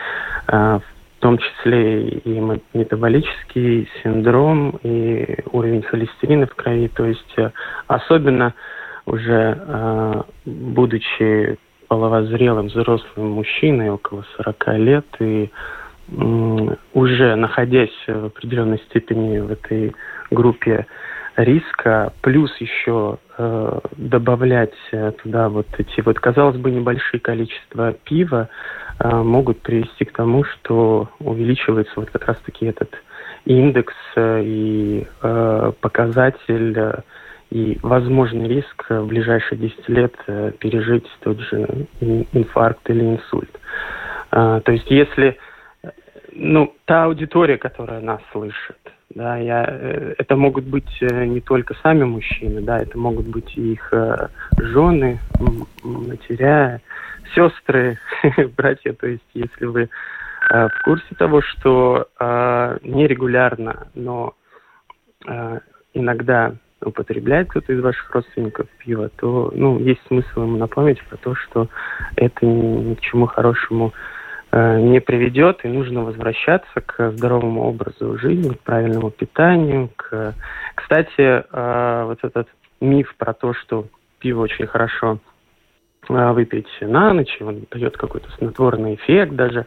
э, 0.47 0.79
в 1.17 1.21
том 1.21 1.37
числе 1.37 2.07
и 2.09 2.39
метаболический 2.73 3.87
синдром, 4.01 4.79
и 4.83 5.37
уровень 5.51 5.83
холестерина 5.83 6.47
в 6.47 6.55
крови. 6.55 6.87
То 6.87 7.05
есть 7.05 7.33
э, 7.37 7.51
особенно 7.87 8.53
уже 9.05 9.57
э, 9.59 10.21
будучи 10.45 11.57
половозрелым 11.87 12.67
взрослым 12.67 13.31
мужчиной 13.31 13.89
около 13.89 14.23
40 14.37 14.67
лет 14.77 15.05
и 15.19 15.51
уже 16.93 17.35
находясь 17.35 17.89
в 18.07 18.25
определенной 18.25 18.79
степени 18.89 19.39
в 19.39 19.51
этой 19.51 19.93
группе 20.29 20.87
риска, 21.35 22.13
плюс 22.21 22.55
еще 22.57 23.17
э, 23.37 23.79
добавлять 23.97 24.73
туда 25.23 25.49
вот 25.49 25.67
эти 25.77 26.01
вот, 26.01 26.19
казалось 26.19 26.57
бы, 26.57 26.71
небольшие 26.71 27.19
количества 27.19 27.93
пива, 28.03 28.49
Э, 29.03 29.23
могут 29.23 29.61
привести 29.61 30.05
к 30.05 30.13
тому, 30.13 30.43
что 30.43 31.09
увеличивается 31.19 31.93
вот 31.95 32.11
как 32.11 32.25
раз-таки 32.27 32.67
этот 32.67 32.91
индекс 33.45 33.93
э, 34.15 34.41
и 34.43 35.07
э, 35.21 35.71
показатель 35.81 37.03
и 37.49 37.79
возможный 37.81 38.47
риск 38.47 38.85
в 38.89 39.07
ближайшие 39.07 39.57
10 39.57 39.89
лет 39.89 40.15
пережить 40.59 41.07
тот 41.21 41.37
же 41.39 41.87
инфаркт 41.99 42.89
или 42.89 43.03
инсульт. 43.03 43.49
То 44.29 44.63
есть 44.67 44.89
если 44.89 45.37
ну, 46.31 46.73
та 46.85 47.03
аудитория, 47.05 47.57
которая 47.57 47.99
нас 47.99 48.21
слышит, 48.31 48.77
да, 49.15 49.37
я, 49.37 49.63
это 50.17 50.35
могут 50.35 50.65
быть 50.65 51.01
не 51.01 51.41
только 51.41 51.73
сами 51.83 52.03
мужчины, 52.03 52.61
да, 52.61 52.79
это 52.79 52.97
могут 52.97 53.27
быть 53.27 53.55
их 53.57 53.93
жены, 54.57 55.19
матеря, 55.83 56.81
сестры, 57.35 57.97
братья, 58.57 58.93
то 58.93 59.07
есть 59.07 59.23
если 59.33 59.65
вы 59.65 59.89
э, 60.49 60.67
в 60.67 60.83
курсе 60.83 61.15
того, 61.17 61.41
что 61.41 62.07
э, 62.19 62.77
нерегулярно, 62.83 63.87
но 63.95 64.33
э, 65.27 65.59
иногда 65.93 66.53
употребляет 66.83 67.49
кто-то 67.49 67.73
из 67.73 67.81
ваших 67.81 68.09
родственников 68.13 68.67
пиво, 68.79 69.09
то 69.09 69.51
ну, 69.55 69.79
есть 69.79 70.01
смысл 70.07 70.43
ему 70.43 70.57
напомнить 70.57 71.01
про 71.03 71.17
то, 71.17 71.35
что 71.35 71.67
это 72.15 72.45
ни 72.45 72.95
к 72.95 73.01
чему 73.01 73.27
хорошему 73.27 73.93
э, 73.93 74.20
не 74.53 74.99
приведет, 74.99 75.63
и 75.63 75.69
нужно 75.69 76.03
возвращаться 76.03 76.81
к 76.81 77.11
здоровому 77.11 77.63
образу 77.63 78.17
жизни, 78.17 78.53
к 78.53 78.59
правильному 78.59 79.09
питанию. 79.09 79.89
К... 79.95 80.33
Кстати, 80.75 81.15
э, 81.17 82.03
вот 82.05 82.19
этот 82.23 82.47
миф 82.81 83.15
про 83.17 83.33
то, 83.33 83.53
что 83.53 83.85
пиво 84.19 84.41
очень 84.41 84.67
хорошо 84.67 85.19
выпить 86.09 86.67
на 86.81 87.13
ночь, 87.13 87.37
он 87.39 87.65
дает 87.71 87.95
какой-то 87.95 88.29
снотворный 88.31 88.95
эффект 88.95 89.33
даже. 89.33 89.65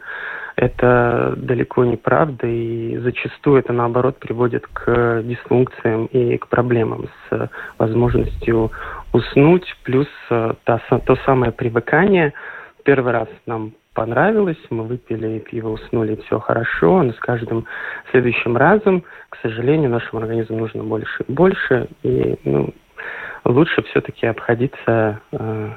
это 0.57 1.33
далеко 1.37 1.85
не 1.85 1.97
правда, 1.97 2.45
и 2.45 2.97
зачастую 2.97 3.59
это, 3.59 3.73
наоборот, 3.73 4.19
приводит 4.19 4.67
к 4.67 5.21
дисфункциям 5.23 6.05
и 6.07 6.37
к 6.37 6.47
проблемам 6.47 7.07
с 7.29 7.49
возможностью 7.77 8.71
уснуть, 9.11 9.65
плюс 9.83 10.07
э, 10.29 10.53
то, 10.63 10.81
то 11.05 11.15
самое 11.25 11.51
привыкание. 11.51 12.33
Первый 12.83 13.13
раз 13.13 13.29
нам 13.45 13.73
понравилось, 13.95 14.59
мы 14.69 14.83
выпили 14.83 15.39
пиво, 15.39 15.69
уснули, 15.69 16.21
все 16.25 16.39
хорошо, 16.39 17.01
но 17.01 17.13
с 17.13 17.19
каждым 17.19 17.65
следующим 18.11 18.55
разом, 18.55 19.03
к 19.29 19.37
сожалению, 19.41 19.89
нашему 19.89 20.21
организму 20.21 20.59
нужно 20.59 20.83
больше 20.83 21.23
и 21.27 21.31
больше, 21.31 21.87
и 22.03 22.35
ну, 22.43 22.73
лучше 23.45 23.81
все-таки 23.83 24.27
обходиться 24.27 25.21
э, 25.31 25.71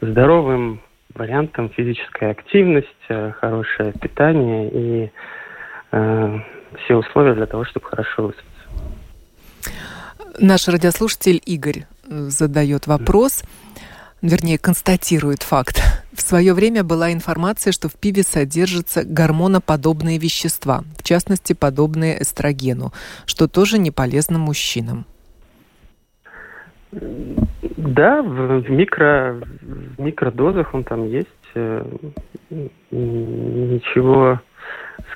здоровым 0.00 0.80
вариантом 1.14 1.68
физическая 1.70 2.30
активность, 2.30 2.88
э, 3.08 3.32
хорошее 3.32 3.92
питание 3.92 4.70
и 4.70 5.12
э, 5.92 6.38
все 6.84 6.96
условия 6.96 7.34
для 7.34 7.46
того, 7.46 7.64
чтобы 7.64 7.86
хорошо 7.86 8.26
выспаться. 8.28 8.48
Наш 10.40 10.68
радиослушатель 10.68 11.40
Игорь 11.44 11.84
э, 12.08 12.28
задает 12.28 12.86
вопрос, 12.86 13.42
вернее, 14.22 14.58
констатирует 14.58 15.42
факт. 15.42 15.80
В 16.12 16.20
свое 16.20 16.54
время 16.54 16.84
была 16.84 17.12
информация, 17.12 17.72
что 17.72 17.88
в 17.88 17.94
пиве 17.94 18.22
содержатся 18.22 19.04
гормоноподобные 19.04 20.18
вещества, 20.18 20.84
в 20.98 21.02
частности, 21.02 21.52
подобные 21.52 22.22
эстрогену, 22.22 22.92
что 23.26 23.48
тоже 23.48 23.78
не 23.78 23.90
полезно 23.90 24.38
мужчинам. 24.38 25.06
Да, 26.90 28.22
в, 28.22 28.70
микро, 28.70 29.40
в 29.62 30.00
микродозах 30.00 30.74
он 30.74 30.84
там 30.84 31.06
есть. 31.06 31.28
Э, 31.54 31.84
ничего, 32.90 34.40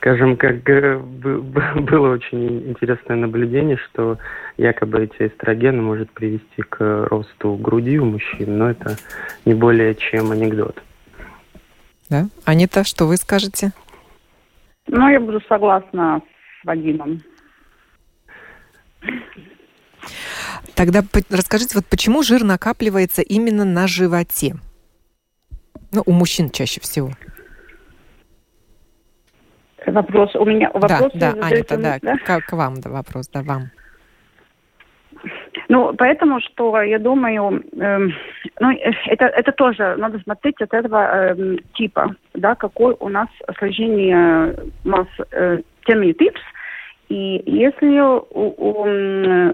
скажем, 0.03 0.37
как 0.37 0.65
было 0.65 2.13
очень 2.13 2.69
интересное 2.69 3.17
наблюдение, 3.17 3.77
что 3.77 4.19
якобы 4.57 5.05
эти 5.05 5.29
эстрогены 5.29 5.81
может 5.81 6.11
привести 6.11 6.63
к 6.63 7.07
росту 7.09 7.55
груди 7.55 8.01
у 8.01 8.05
мужчин, 8.05 8.59
но 8.59 8.71
это 8.71 8.97
не 9.45 9.55
более 9.55 9.95
чем 9.95 10.33
анекдот. 10.33 10.83
Да? 12.11 12.27
Анита, 12.45 12.83
что 12.83 13.07
вы 13.07 13.17
скажете? 13.17 13.71
Ну, 14.89 15.09
я 15.09 15.21
буду 15.21 15.41
согласна 15.49 16.21
с 16.61 16.65
Вадимом. 16.67 17.23
Тогда 20.75 21.05
расскажите, 21.31 21.77
вот 21.77 21.87
почему 21.87 22.25
жир 22.25 22.43
накапливается 22.43 23.23
именно 23.23 23.65
на 23.65 23.87
животе? 23.87 24.57
Ну, 25.93 26.03
у 26.07 26.13
мужчин 26.13 26.51
чаще 26.51 26.81
всего. 26.81 27.13
Вопрос 29.87 30.35
у 30.35 30.45
меня. 30.45 30.71
Вопрос 30.73 31.13
да, 31.15 31.33
да, 31.33 31.47
Анита, 31.47 31.77
да, 31.77 31.99
да? 32.03 32.17
К, 32.19 32.41
к 32.47 32.53
вам 32.53 32.81
да, 32.81 32.91
вопрос, 32.91 33.29
да, 33.29 33.43
вам. 33.43 33.71
Ну, 35.69 35.95
поэтому 35.97 36.41
что 36.41 36.81
я 36.83 36.99
думаю, 36.99 37.63
э, 37.81 37.99
ну, 38.61 38.71
это, 39.07 39.27
это 39.27 39.53
тоже 39.53 39.97
надо 39.97 40.19
смотреть 40.21 40.61
от 40.61 40.75
этого 40.75 41.33
э, 41.35 41.57
типа, 41.75 42.15
да, 42.35 42.55
какой 42.55 42.97
у 42.99 43.09
нас 43.09 43.29
сложение 43.59 44.55
масс 44.85 45.09
э, 45.31 45.61
темный 45.87 46.13
типс, 46.13 46.41
и 47.13 47.43
если 47.45 48.01
у, 48.01 48.25
у, 48.31 48.87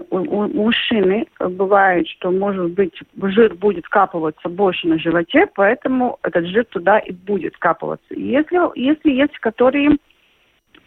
у, 0.09 0.17
у 0.17 0.47
мужчины 0.47 1.27
бывает, 1.39 2.07
что, 2.07 2.31
может 2.31 2.71
быть, 2.71 2.93
жир 3.21 3.53
будет 3.53 3.85
капываться 3.89 4.47
больше 4.47 4.87
на 4.87 4.97
животе, 4.97 5.45
поэтому 5.55 6.19
этот 6.23 6.45
жир 6.45 6.63
туда 6.65 6.99
и 6.99 7.11
будет 7.11 7.57
капываться. 7.57 8.13
Если, 8.13 8.79
если 8.79 9.11
есть 9.11 9.37
которые... 9.39 9.97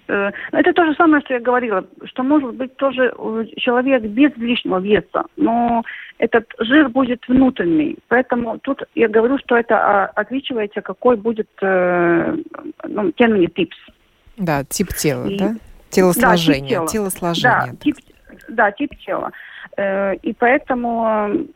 Э, 0.08 0.30
это 0.52 0.72
то 0.72 0.86
же 0.86 0.94
самое, 0.94 1.22
что 1.22 1.34
я 1.34 1.40
говорила, 1.40 1.84
что 2.04 2.22
может 2.22 2.54
быть 2.54 2.76
тоже 2.76 3.14
человек 3.56 4.02
без 4.02 4.36
лишнего 4.36 4.80
веса, 4.80 5.24
но 5.36 5.82
этот 6.18 6.46
жир 6.58 6.88
будет 6.88 7.26
внутренний. 7.28 7.98
Поэтому 8.08 8.58
тут 8.58 8.82
я 8.94 9.08
говорю, 9.08 9.38
что 9.38 9.56
это 9.56 9.76
а, 9.76 10.06
отличивается, 10.06 10.80
какой 10.80 11.16
будет 11.16 11.48
э, 11.60 12.36
ну, 12.88 13.12
термин 13.12 13.48
типс. 13.50 13.76
Да, 14.36 14.64
тип 14.64 14.88
тела, 14.88 15.26
и, 15.26 15.38
да? 15.38 15.54
Телосложение. 15.90 16.80
Да, 16.80 16.86
тип 16.86 16.92
тела. 16.92 17.10
Телосложение. 17.10 17.72
Да, 17.72 17.76
тип, 17.80 17.96
да, 18.48 18.72
тип 18.72 18.90
тела. 19.04 19.30
Э, 19.76 20.14
и 20.16 20.32
поэтому, 20.32 21.46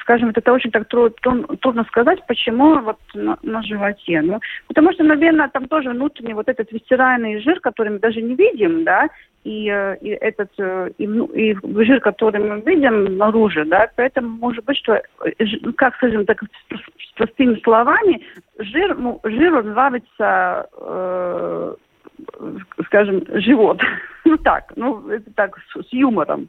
скажем, 0.00 0.30
это 0.34 0.52
очень 0.52 0.70
так 0.70 0.88
трудно, 0.88 1.84
сказать, 1.84 2.24
почему 2.26 2.78
вот 2.80 2.98
на, 3.14 3.38
на 3.42 3.62
животе. 3.62 4.22
Ну, 4.22 4.40
потому 4.68 4.92
что, 4.92 5.04
наверное, 5.04 5.48
там 5.48 5.68
тоже 5.68 5.90
внутренний 5.90 6.34
вот 6.34 6.48
этот 6.48 6.70
висцеральный 6.72 7.40
жир, 7.40 7.60
который 7.60 7.92
мы 7.92 7.98
даже 7.98 8.22
не 8.22 8.34
видим, 8.34 8.84
да, 8.84 9.08
и, 9.44 9.70
э, 9.70 9.96
и 10.00 10.08
этот 10.08 10.50
э, 10.58 10.90
и, 10.98 11.04
и 11.04 11.56
жир, 11.84 12.00
который 12.00 12.40
мы 12.40 12.60
видим 12.60 13.16
наружу, 13.16 13.64
да, 13.64 13.88
поэтому 13.96 14.28
может 14.28 14.64
быть, 14.64 14.78
что, 14.78 15.00
ну, 15.62 15.72
как 15.74 15.94
скажем 15.96 16.26
так, 16.26 16.42
с 16.42 17.12
простыми 17.16 17.60
словами, 17.62 18.22
жир, 18.58 18.96
ну, 18.96 19.20
жиру 19.24 19.62
нравится 19.62 20.68
э, 20.78 21.74
скажем, 22.86 23.22
живот. 23.40 23.80
ну 24.24 24.36
так, 24.38 24.72
ну 24.76 25.08
это 25.08 25.30
так 25.34 25.56
с, 25.58 25.82
с 25.82 25.92
юмором. 25.92 26.48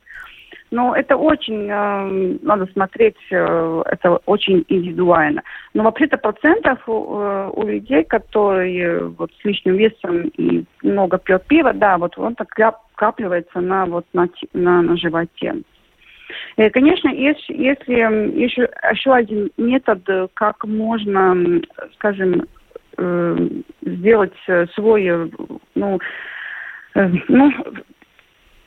Но 0.72 0.96
это 0.96 1.16
очень, 1.16 1.70
э, 1.70 2.38
надо 2.42 2.66
смотреть, 2.74 3.18
э, 3.32 3.84
это 3.86 4.18
очень 4.26 4.66
индивидуально. 4.68 5.44
Но 5.74 5.84
вообще-то 5.84 6.18
процентов 6.18 6.80
у, 6.88 7.20
э, 7.20 7.52
у 7.54 7.64
людей, 7.66 8.04
которые 8.04 9.06
вот 9.06 9.32
с 9.32 9.46
лишним 9.46 9.76
весом 9.76 10.28
и 10.38 10.66
много 10.84 11.18
пьет 11.18 11.46
пива, 11.46 11.74
да, 11.74 11.98
вот 11.98 12.18
он 12.18 12.36
так 12.36 12.50
капливается 12.96 13.62
на, 13.62 13.86
вот, 13.86 14.06
на, 14.14 14.28
на, 14.54 14.82
на 14.82 14.98
животе. 14.98 15.56
И, 16.58 16.70
конечно, 16.70 17.08
есть, 17.08 17.48
если 17.48 17.94
еще, 18.38 18.70
еще 18.92 19.14
один 19.14 19.50
метод, 19.58 20.02
как 20.34 20.66
можно, 20.66 21.62
скажем, 21.94 22.46
э, 22.98 23.48
сделать 23.82 24.34
э, 24.48 24.66
свой, 24.74 25.06
э, 25.06 25.28
ну, 25.76 26.00
э, 26.96 27.10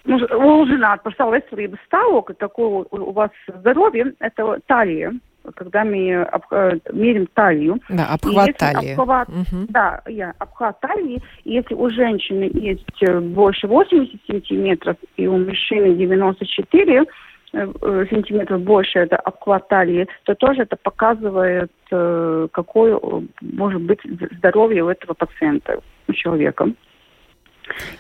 ну, 0.05 0.19
ну, 0.19 0.39
улучшена 0.39 0.97
просто 0.97 1.25
veselības 1.25 1.81
stāvokli, 1.89 2.35
такое 2.35 2.85
у 2.91 3.13
вас 3.13 3.31
здоровье, 3.47 4.15
это 4.21 4.59
талия, 4.67 5.13
когда 5.55 5.85
мы 5.85 6.23
об, 6.23 6.45
мерим 6.93 7.27
талию. 7.35 7.81
Да, 7.89 8.07
обхват 8.15 8.57
талии. 8.57 8.93
Обхват, 8.93 9.29
угу. 9.29 9.67
Да, 9.69 10.03
я, 10.07 10.35
обхват 10.39 10.81
талии. 10.81 11.23
Если 11.45 11.75
у 11.75 11.89
женщины 11.91 12.51
есть 12.55 13.11
больше 13.35 13.67
80 13.67 14.21
сантиметров 14.27 14.97
и 15.17 15.27
у 15.27 15.39
мужчины 15.39 15.95
94 15.95 17.07
Э, 17.53 18.07
сантиметров 18.09 18.61
больше 18.63 19.01
это 19.01 19.17
обхват 19.17 19.67
талии, 19.69 20.07
то 20.23 20.35
тоже 20.37 20.63
это 20.63 20.77
показывает, 20.77 21.73
э, 21.91 22.49
какое 22.53 23.01
может 23.41 23.83
быть 23.83 23.99
здоровье 24.39 24.85
у 24.85 24.89
этого 24.89 25.15
пациента, 25.15 25.81
у 26.07 26.13
человека. 26.13 26.69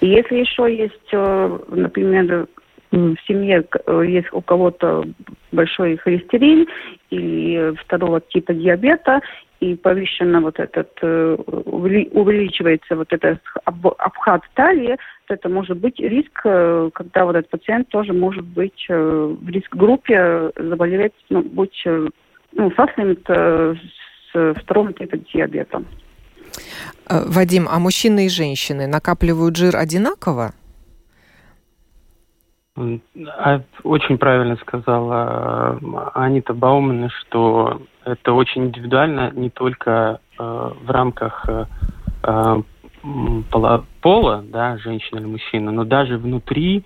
И 0.00 0.08
если 0.08 0.36
еще 0.36 0.74
есть, 0.74 1.08
э, 1.12 1.58
например, 1.68 2.46
в 2.90 3.16
семье 3.26 3.64
есть 4.04 4.32
у 4.32 4.40
кого-то 4.40 5.04
большой 5.52 5.96
холестерин 5.98 6.66
или 7.10 7.74
второго 7.76 8.20
типа 8.20 8.52
диабета, 8.52 9.20
и 9.60 9.74
повышенно 9.74 10.40
вот 10.40 10.58
этот, 10.58 10.90
э, 11.02 11.36
увеличивается 11.66 12.96
вот 12.96 13.12
этот 13.12 13.40
обхват 13.64 14.42
талии, 14.54 14.96
то 15.26 15.34
это 15.34 15.48
может 15.48 15.76
быть 15.76 16.00
риск, 16.00 16.40
э, 16.44 16.90
когда 16.94 17.26
вот 17.26 17.36
этот 17.36 17.50
пациент 17.50 17.88
тоже 17.88 18.14
может 18.14 18.44
быть 18.44 18.86
э, 18.88 19.36
в 19.40 19.48
риск-группе 19.48 20.50
заболеть, 20.56 21.12
ну, 21.28 21.42
быть 21.42 21.84
ну, 22.52 22.72
с 22.76 24.54
второго 24.62 24.92
типа 24.94 25.18
диабета. 25.18 25.82
Вадим, 27.08 27.68
а 27.68 27.78
мужчины 27.78 28.26
и 28.26 28.28
женщины 28.28 28.86
накапливают 28.86 29.56
жир 29.56 29.76
одинаково? 29.76 30.52
А, 32.76 33.60
очень 33.82 34.16
правильно 34.16 34.56
сказала 34.56 35.78
Анита 36.14 36.54
Баумана, 36.54 37.10
что 37.10 37.82
это 38.04 38.32
очень 38.32 38.66
индивидуально 38.66 39.30
не 39.32 39.50
только 39.50 40.20
э, 40.38 40.42
в 40.42 40.90
рамках 40.90 41.44
э, 41.48 41.64
э 42.22 42.62
пола, 44.02 44.44
да, 44.46 44.76
женщина 44.76 45.20
или 45.20 45.26
мужчина, 45.26 45.72
но 45.72 45.84
даже 45.84 46.18
внутри 46.18 46.84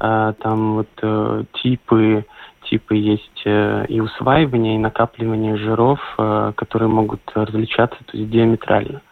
э, 0.00 0.32
там 0.38 0.74
вот 0.74 0.88
э, 1.02 1.44
типы 1.62 2.24
типы 2.70 2.96
есть 2.96 3.42
э, 3.44 3.86
и 3.88 4.00
усваивание, 4.00 4.76
и 4.76 4.78
накапливание 4.78 5.56
жиров, 5.56 6.00
э, 6.18 6.52
которые 6.56 6.88
могут 6.88 7.20
различаться 7.34 7.98
то 8.04 8.16
есть 8.16 8.30
диаметрально. 8.30 9.02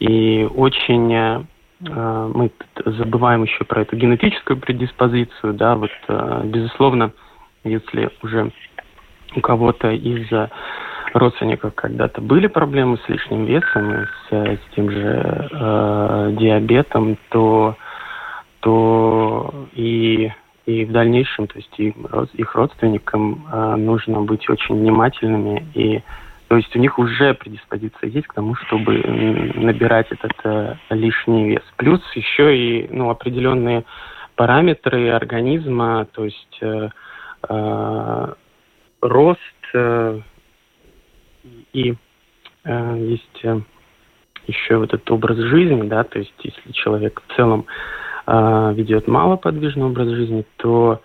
И 0.00 0.46
очень 0.54 1.14
э, 1.14 1.42
мы 1.80 2.50
забываем 2.84 3.44
еще 3.44 3.64
про 3.64 3.82
эту 3.82 3.96
генетическую 3.96 4.58
предиспозицию, 4.58 5.54
да, 5.54 5.76
вот 5.76 5.90
безусловно, 6.44 7.12
если 7.62 8.10
уже 8.22 8.50
у 9.36 9.40
кого-то 9.40 9.90
из 9.92 10.26
родственников 11.14 11.74
когда-то 11.74 12.20
были 12.20 12.46
проблемы 12.46 12.98
с 12.98 13.08
лишним 13.08 13.44
весом 13.44 14.06
с, 14.28 14.32
с 14.32 14.74
тем 14.74 14.90
же 14.90 15.48
э, 15.50 16.36
диабетом, 16.38 17.16
то, 17.30 17.76
то 18.60 19.68
и, 19.74 20.30
и 20.68 20.84
в 20.84 20.92
дальнейшем, 20.92 21.46
то 21.46 21.56
есть 21.56 21.72
и, 21.78 21.94
их 22.34 22.54
родственникам 22.54 23.46
э, 23.50 23.76
нужно 23.76 24.20
быть 24.20 24.50
очень 24.50 24.74
внимательными 24.74 25.66
и 25.74 26.02
то 26.48 26.56
есть 26.56 26.74
у 26.76 26.78
них 26.78 26.98
уже 26.98 27.34
предиспозиция 27.34 28.08
есть 28.08 28.26
к 28.26 28.34
тому, 28.34 28.54
чтобы 28.54 28.92
набирать 29.54 30.06
этот 30.10 30.32
э, 30.44 30.76
лишний 30.90 31.50
вес. 31.50 31.62
Плюс 31.76 32.00
еще 32.14 32.56
и 32.56 32.88
ну, 32.90 33.10
определенные 33.10 33.84
параметры 34.34 35.10
организма, 35.10 36.06
то 36.12 36.24
есть 36.24 36.58
э, 36.60 36.88
э, 37.48 38.34
рост 39.02 39.40
э, 39.74 40.20
и 41.72 41.94
э, 42.64 42.96
есть 42.98 43.40
э, 43.44 43.60
еще 44.46 44.76
вот 44.76 44.94
этот 44.94 45.10
образ 45.10 45.36
жизни, 45.36 45.82
да, 45.86 46.04
то 46.04 46.18
есть 46.18 46.34
если 46.42 46.72
человек 46.72 47.22
в 47.26 47.36
целом 47.36 47.66
э, 47.68 48.07
ведет 48.28 49.08
малоподвижный 49.08 49.86
образ 49.86 50.08
жизни, 50.08 50.44
то 50.56 51.00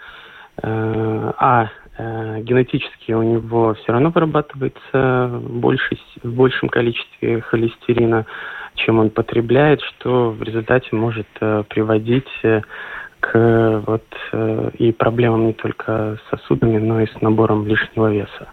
э, 0.62 1.32
а 1.38 1.70
э, 1.98 2.42
генетически 2.42 3.14
у 3.14 3.24
него 3.24 3.76
все 3.76 3.94
равно 3.94 4.10
вырабатывается 4.10 5.40
больше, 5.42 5.98
в 6.22 6.34
большем 6.34 6.70
количестве 6.70 7.42
холестерина, 7.42 8.26
чем 8.76 9.00
он 9.00 9.10
потребляет, 9.10 9.82
что 9.82 10.32
в 10.32 10.42
результате 10.44 10.96
может 10.96 11.28
э, 11.40 11.64
приводить 11.70 12.30
э, 12.44 12.62
к 13.20 13.84
вот 13.88 14.04
э, 14.34 14.72
и 14.80 14.92
проблемам 14.92 15.48
не 15.48 15.54
только 15.54 16.18
с 16.18 16.30
сосудами, 16.30 16.78
но 16.78 17.00
и 17.02 17.08
с 17.08 17.22
набором 17.22 17.66
лишнего 17.66 18.12
веса. 18.12 18.50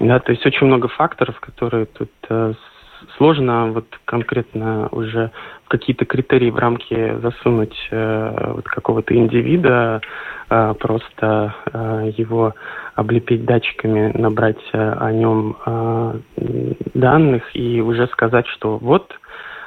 Да, 0.00 0.18
то 0.18 0.32
есть 0.32 0.44
очень 0.44 0.66
много 0.66 0.88
факторов, 0.88 1.40
которые 1.40 1.86
тут 1.86 2.10
э, 2.28 2.52
сложно 3.16 3.72
вот 3.72 3.86
конкретно 4.04 4.88
уже 4.90 5.30
в 5.64 5.68
какие-то 5.68 6.04
критерии 6.04 6.50
в 6.50 6.56
рамки 6.56 7.16
засунуть 7.20 7.76
э, 7.90 8.52
вот 8.54 8.64
какого-то 8.64 9.14
индивида, 9.14 10.00
э, 10.48 10.74
просто 10.78 11.54
э, 11.72 12.12
его 12.16 12.54
облепить 12.94 13.44
датчиками, 13.44 14.12
набрать 14.16 14.62
э, 14.72 14.92
о 14.92 15.12
нем 15.12 15.56
э, 15.64 16.20
данных 16.94 17.44
и 17.54 17.80
уже 17.80 18.06
сказать, 18.08 18.46
что 18.48 18.78
вот 18.78 19.18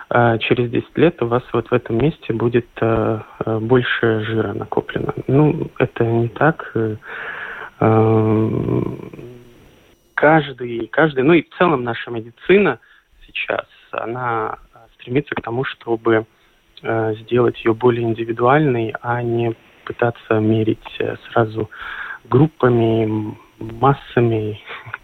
э, 0.10 0.38
через 0.40 0.70
10 0.70 0.98
лет 0.98 1.22
у 1.22 1.28
вас 1.28 1.44
вот 1.54 1.68
в 1.70 1.74
этом 1.74 1.98
месте 1.98 2.34
будет 2.34 2.68
э, 2.82 3.20
э 3.46 3.60
больше 3.60 4.24
жира 4.26 4.54
накоплено. 4.54 5.14
Ну, 5.28 5.70
это 5.80 6.06
не 6.06 6.28
так. 6.30 6.72
Э, 6.76 6.96
каждый, 10.14 10.88
каждый, 10.88 11.24
ну 11.24 11.34
и 11.34 11.42
в 11.42 11.50
целом 11.58 11.84
наша 11.84 12.12
медицина 12.12 12.80
сейчас, 13.34 13.66
она 13.92 14.58
стремится 14.96 15.36
к 15.36 15.42
тому, 15.42 15.64
чтобы 15.66 16.26
э, 16.82 17.16
сделать 17.22 17.64
ее 17.64 17.74
более 17.74 18.04
индивидуальной, 18.04 18.94
а 19.02 19.22
не 19.22 19.56
пытаться 19.86 20.40
мерить 20.40 20.80
э, 21.00 21.16
сразу 21.32 21.70
группами, 22.30 23.36
массами 23.60 24.60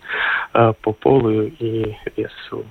э, 0.54 0.74
по 0.82 0.94
полу 0.94 1.44
и 1.44 1.96
весу. 2.16 2.66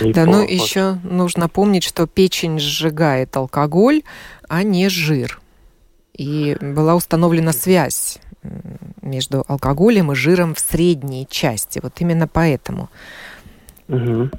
И 0.00 0.12
да, 0.12 0.24
по, 0.24 0.30
ну 0.30 0.42
еще 0.42 0.98
нужно 1.04 1.48
помнить, 1.48 1.84
что 1.84 2.06
печень 2.06 2.58
сжигает 2.58 3.36
алкоголь, 3.36 4.02
а 4.48 4.62
не 4.62 4.88
жир. 4.88 5.40
И 6.14 6.56
была 6.60 6.94
установлена 6.94 7.52
связь 7.52 8.20
между 9.02 9.44
алкоголем 9.48 10.12
и 10.12 10.14
жиром 10.14 10.54
в 10.54 10.60
средней 10.60 11.26
части. 11.28 11.80
Вот 11.82 12.00
именно 12.00 12.26
поэтому. 12.26 12.88
Угу. 13.88 14.30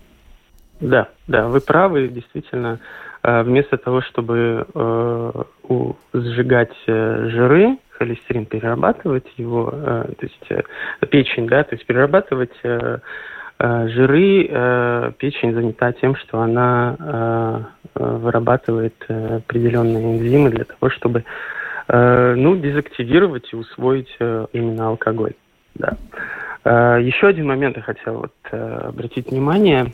Да, 0.80 1.10
да, 1.28 1.48
вы 1.48 1.60
правы, 1.60 2.08
действительно. 2.08 2.80
Э, 3.24 3.44
вместо 3.44 3.78
того, 3.78 4.02
чтобы 4.02 4.66
э, 4.74 5.44
сжигать 6.14 6.76
э, 6.88 7.30
жиры, 7.30 7.78
холестерин 7.92 8.46
перерабатывать 8.46 9.28
его, 9.38 9.70
э, 9.74 10.06
то 10.18 10.26
есть 10.26 11.10
печень, 11.10 11.48
да, 11.48 11.64
то 11.64 11.76
есть 11.76 11.86
перерабатывать 11.86 12.54
жиры, 13.60 15.14
печень 15.18 15.54
занята 15.56 15.92
тем, 15.94 16.16
что 16.16 16.42
она 16.42 17.72
вырабатывает 17.96 18.94
определенные 19.10 20.16
энзимы 20.16 20.52
для 20.52 20.64
того, 20.64 20.92
чтобы 20.92 21.24
ну, 21.88 22.56
дезактивировать 22.56 23.52
и 23.52 23.56
усвоить 23.56 24.16
именно 24.20 24.90
алкоголь. 24.90 25.34
Да. 25.74 25.98
Э, 26.68 27.00
еще 27.02 27.28
один 27.28 27.48
момент 27.48 27.78
я 27.78 27.84
хотел 27.84 28.18
вот, 28.18 28.34
обратить 28.52 29.32
внимание. 29.32 29.94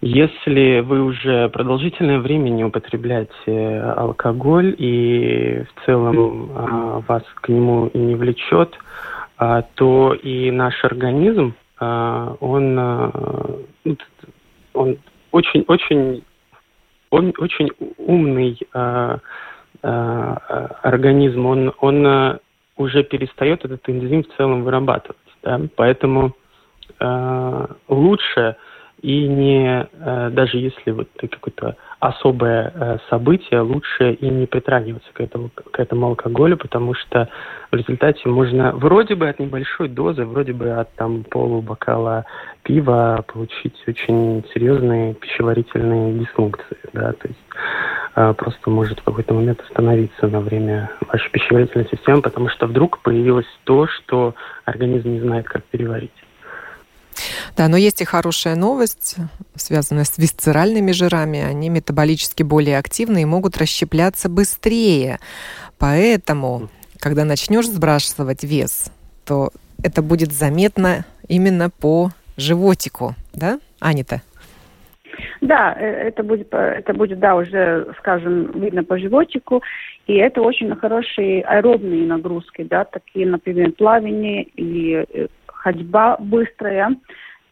Если 0.00 0.80
вы 0.80 1.02
уже 1.02 1.48
продолжительное 1.48 2.20
время 2.20 2.50
не 2.50 2.64
употребляете 2.64 3.80
алкоголь 3.96 4.74
и 4.78 5.64
в 5.64 5.84
целом 5.84 7.02
вас 7.08 7.24
к 7.34 7.48
нему 7.48 7.88
и 7.88 7.98
не 7.98 8.14
влечет, 8.14 8.78
то 9.74 10.14
и 10.14 10.52
наш 10.52 10.84
организм, 10.84 11.54
он, 11.80 12.74
ну, 12.74 13.96
он 14.74 14.98
очень, 15.32 15.64
очень, 15.66 16.22
он 17.10 17.32
очень 17.38 17.70
умный 17.96 18.58
организм, 19.82 21.46
он, 21.46 21.72
он 21.80 22.38
уже 22.76 23.02
перестает 23.02 23.64
этот 23.64 23.88
энзим 23.88 24.22
в 24.22 24.28
целом 24.36 24.62
вырабатывать. 24.62 25.16
Да? 25.42 25.60
Поэтому 25.74 26.34
э, 26.98 27.66
лучше 27.88 28.56
и 29.02 29.28
не, 29.28 29.88
э, 29.92 30.30
даже 30.30 30.58
если 30.58 30.90
вот 30.90 31.08
какое-то 31.14 31.76
особое 32.00 32.72
э, 32.74 32.98
событие, 33.08 33.60
лучше 33.60 34.12
и 34.12 34.28
не 34.28 34.46
притрагиваться 34.46 35.08
к 35.12 35.20
этому, 35.20 35.50
к 35.50 35.78
этому 35.78 36.08
алкоголю, 36.08 36.56
потому 36.56 36.94
что 36.94 37.28
в 37.70 37.76
результате 37.76 38.28
можно 38.28 38.72
вроде 38.72 39.14
бы 39.14 39.28
от 39.28 39.38
небольшой 39.38 39.88
дозы, 39.88 40.24
вроде 40.24 40.52
бы 40.52 40.70
от 40.70 40.92
там 40.94 41.24
полубокала 41.24 42.24
пива 42.64 43.24
получить 43.32 43.76
очень 43.86 44.44
серьезные 44.52 45.14
пищеварительные 45.14 46.14
дисфункции, 46.14 46.78
да, 46.92 47.12
то 47.12 47.28
есть 47.28 47.40
э, 48.16 48.34
просто 48.34 48.70
может 48.70 48.98
в 48.98 49.04
какой-то 49.04 49.34
момент 49.34 49.60
остановиться 49.60 50.26
на 50.26 50.40
время 50.40 50.90
вашей 51.06 51.30
пищеварительной 51.30 51.88
системы, 51.88 52.20
потому 52.22 52.48
что 52.48 52.66
вдруг 52.66 52.98
появилось 53.00 53.46
то, 53.62 53.86
что 53.86 54.34
организм 54.64 55.10
не 55.10 55.20
знает, 55.20 55.46
как 55.48 55.62
переварить. 55.64 56.10
Да, 57.56 57.68
но 57.68 57.76
есть 57.76 58.00
и 58.00 58.04
хорошая 58.04 58.56
новость, 58.56 59.16
связанная 59.54 60.04
с 60.04 60.18
висцеральными 60.18 60.92
жирами. 60.92 61.42
Они 61.42 61.68
метаболически 61.68 62.42
более 62.42 62.78
активны 62.78 63.22
и 63.22 63.26
могут 63.26 63.56
расщепляться 63.56 64.28
быстрее. 64.28 65.18
Поэтому, 65.78 66.68
когда 66.98 67.24
начнешь 67.24 67.66
сбрасывать 67.66 68.44
вес, 68.44 68.90
то 69.24 69.50
это 69.82 70.02
будет 70.02 70.32
заметно 70.32 71.04
именно 71.28 71.70
по 71.70 72.10
животику, 72.36 73.14
да, 73.32 73.60
Анита? 73.80 74.22
Да, 75.40 75.74
э, 75.78 76.08
это 76.08 76.22
будет, 76.22 76.52
это 76.52 76.94
будет, 76.94 77.18
да, 77.18 77.36
уже, 77.36 77.86
скажем, 77.98 78.50
видно 78.60 78.84
по 78.84 78.98
животику, 78.98 79.62
и 80.06 80.14
это 80.14 80.42
очень 80.42 80.74
хорошие 80.76 81.42
аэробные 81.42 82.06
нагрузки, 82.06 82.62
да, 82.62 82.84
такие, 82.84 83.26
например, 83.26 83.72
плавание 83.72 84.44
или 84.54 85.06
э, 85.12 85.28
ходьба 85.58 86.16
быстрая 86.18 86.96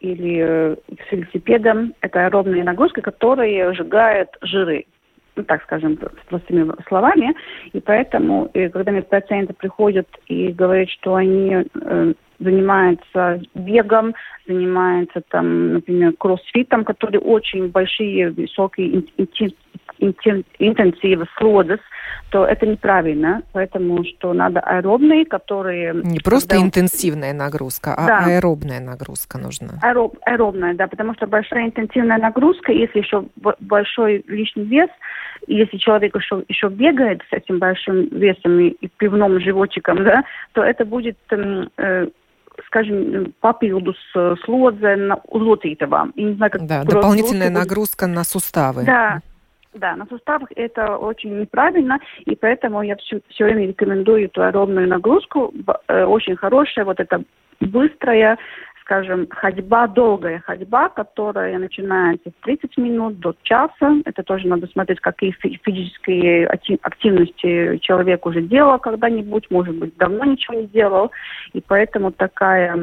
или 0.00 0.40
э, 0.40 0.76
с 1.08 1.12
велосипедом. 1.12 1.94
Это 2.00 2.26
аэробные 2.26 2.64
нагрузки, 2.64 3.00
которые 3.00 3.72
сжигают 3.74 4.30
жиры 4.42 4.86
ну, 5.36 5.44
так 5.44 5.62
скажем, 5.64 5.98
простыми 6.28 6.72
словами. 6.88 7.34
И 7.74 7.80
поэтому, 7.80 8.46
и 8.54 8.68
когда 8.68 8.90
мне 8.90 9.02
пациенты 9.02 9.52
приходят 9.52 10.08
и 10.28 10.48
говорят, 10.48 10.88
что 10.88 11.14
они 11.14 11.54
э, 11.54 12.14
занимаются 12.38 13.42
бегом, 13.54 14.14
занимаются 14.46 15.20
там, 15.28 15.74
например, 15.74 16.14
кроссфитом, 16.18 16.84
которые 16.84 17.20
очень 17.20 17.68
большие, 17.68 18.30
высокие 18.30 19.04
интенсивы, 19.98 21.26
слодос, 21.38 21.80
то 22.30 22.44
это 22.44 22.66
неправильно, 22.66 23.42
поэтому 23.52 24.04
что 24.04 24.32
надо 24.32 24.60
аэробные, 24.60 25.24
которые... 25.24 25.94
Не 25.94 26.18
просто 26.18 26.50
когда... 26.50 26.66
интенсивная 26.66 27.32
нагрузка, 27.32 27.94
а 27.94 28.06
да. 28.06 28.24
аэробная 28.24 28.80
нагрузка 28.80 29.38
нужна. 29.38 29.74
Аэроб, 29.82 30.16
аэробная, 30.22 30.74
да, 30.74 30.86
потому 30.88 31.14
что 31.14 31.26
большая 31.26 31.66
интенсивная 31.66 32.18
нагрузка, 32.18 32.72
если 32.72 32.98
еще 32.98 33.24
большой 33.60 34.24
лишний 34.26 34.64
вес, 34.64 34.90
если 35.46 35.76
человек 35.76 36.16
еще, 36.16 36.42
еще 36.48 36.68
бегает 36.68 37.22
с 37.30 37.32
этим 37.32 37.58
большим 37.58 38.08
весом 38.08 38.58
и, 38.60 38.68
и 38.68 38.88
пивным 38.88 39.40
животиком, 39.40 40.02
да, 40.04 40.24
то 40.52 40.62
это 40.62 40.84
будет 40.84 41.16
эм, 41.30 41.70
э, 41.76 42.08
скажем, 42.66 43.34
papildus 43.40 43.98
slodze 44.14 44.96
uzlocītavām. 45.28 46.12
Да, 46.60 46.84
дополнительная 46.84 47.50
нагрузка 47.50 48.06
на 48.06 48.24
суставы. 48.24 48.84
Да, 48.84 49.20
да, 49.76 49.96
на 49.96 50.06
суставах 50.06 50.48
это 50.56 50.96
очень 50.96 51.40
неправильно, 51.40 51.98
и 52.24 52.34
поэтому 52.34 52.82
я 52.82 52.96
все, 52.96 53.20
все 53.28 53.44
время 53.44 53.68
рекомендую 53.68 54.26
эту 54.26 54.42
аэробную 54.42 54.88
нагрузку, 54.88 55.52
э, 55.88 56.04
очень 56.04 56.36
хорошая, 56.36 56.84
вот 56.84 57.00
эта 57.00 57.22
быстрая, 57.60 58.38
скажем, 58.86 59.26
ходьба, 59.30 59.88
долгая 59.88 60.40
ходьба, 60.46 60.88
которая 60.88 61.58
начинается 61.58 62.30
с 62.30 62.44
30 62.44 62.76
минут 62.76 63.18
до 63.18 63.34
часа. 63.42 63.96
Это 64.04 64.22
тоже 64.22 64.46
надо 64.46 64.68
смотреть, 64.68 65.00
какие 65.00 65.32
физические 65.32 66.46
активности 66.46 67.78
человек 67.78 68.24
уже 68.26 68.42
делал 68.42 68.78
когда-нибудь, 68.78 69.50
может 69.50 69.74
быть, 69.74 69.96
давно 69.96 70.24
ничего 70.24 70.60
не 70.60 70.66
делал. 70.68 71.10
И 71.52 71.60
поэтому 71.60 72.12
такая 72.12 72.76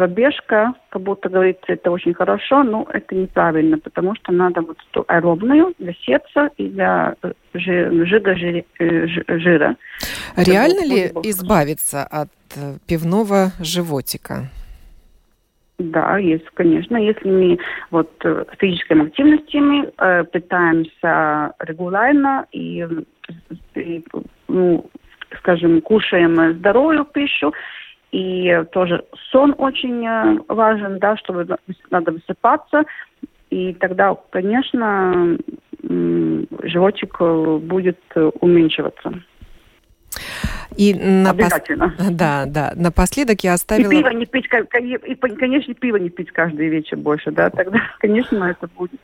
пробежка, 0.00 0.72
как 0.88 1.02
будто 1.02 1.28
говорится, 1.28 1.66
это 1.66 1.90
очень 1.90 2.14
хорошо, 2.14 2.62
но 2.62 2.86
это 2.90 3.14
неправильно, 3.14 3.76
потому 3.76 4.14
что 4.14 4.32
надо 4.32 4.62
вот 4.62 4.78
эту 4.90 5.04
аэробную 5.08 5.74
для 5.78 5.92
сердца 5.92 6.48
и 6.56 6.68
для 6.68 7.14
э, 7.22 7.32
жига, 7.52 8.32
э, 8.32 9.06
жира. 9.28 9.76
Реально 10.36 10.86
ли 10.86 11.12
избавиться 11.24 12.02
от 12.04 12.30
э, 12.56 12.78
пивного 12.86 13.52
животика? 13.60 14.48
Да, 15.78 16.16
есть, 16.16 16.48
конечно. 16.54 16.96
Если 16.96 17.28
мы 17.30 17.58
вот 17.90 18.10
физическими 18.58 19.06
активностями 19.06 19.86
э, 19.98 20.24
пытаемся 20.24 21.52
регулярно 21.58 22.46
и, 22.52 22.86
и 23.74 24.02
ну, 24.48 24.90
скажем, 25.40 25.82
кушаем 25.82 26.54
здоровую 26.58 27.04
пищу, 27.04 27.52
и 28.12 28.64
тоже 28.72 29.04
сон 29.30 29.54
очень 29.58 30.04
э, 30.06 30.38
важен, 30.48 30.98
да, 30.98 31.16
чтобы 31.16 31.46
надо 31.90 32.12
высыпаться. 32.12 32.84
И 33.50 33.74
тогда, 33.74 34.16
конечно, 34.30 35.38
животик 35.82 37.16
э, 37.20 37.58
будет 37.62 37.98
э, 38.14 38.30
уменьшиваться. 38.40 39.12
И 40.76 40.94
на 40.94 41.30
Обязательно. 41.30 41.94
Да, 42.10 42.44
да. 42.46 42.72
Напоследок 42.76 43.40
я 43.42 43.54
оставила... 43.54 43.90
И 43.90 43.96
пиво 43.96 44.08
не 44.10 44.26
пить, 44.26 44.46
и, 44.46 45.14
конечно, 45.14 45.74
пиво 45.74 45.96
не 45.96 46.10
пить 46.10 46.30
каждый 46.30 46.68
вечер 46.68 46.96
больше, 46.96 47.30
да, 47.30 47.50
тогда, 47.50 47.80
конечно, 47.98 48.44
это 48.44 48.68
будет. 48.76 49.00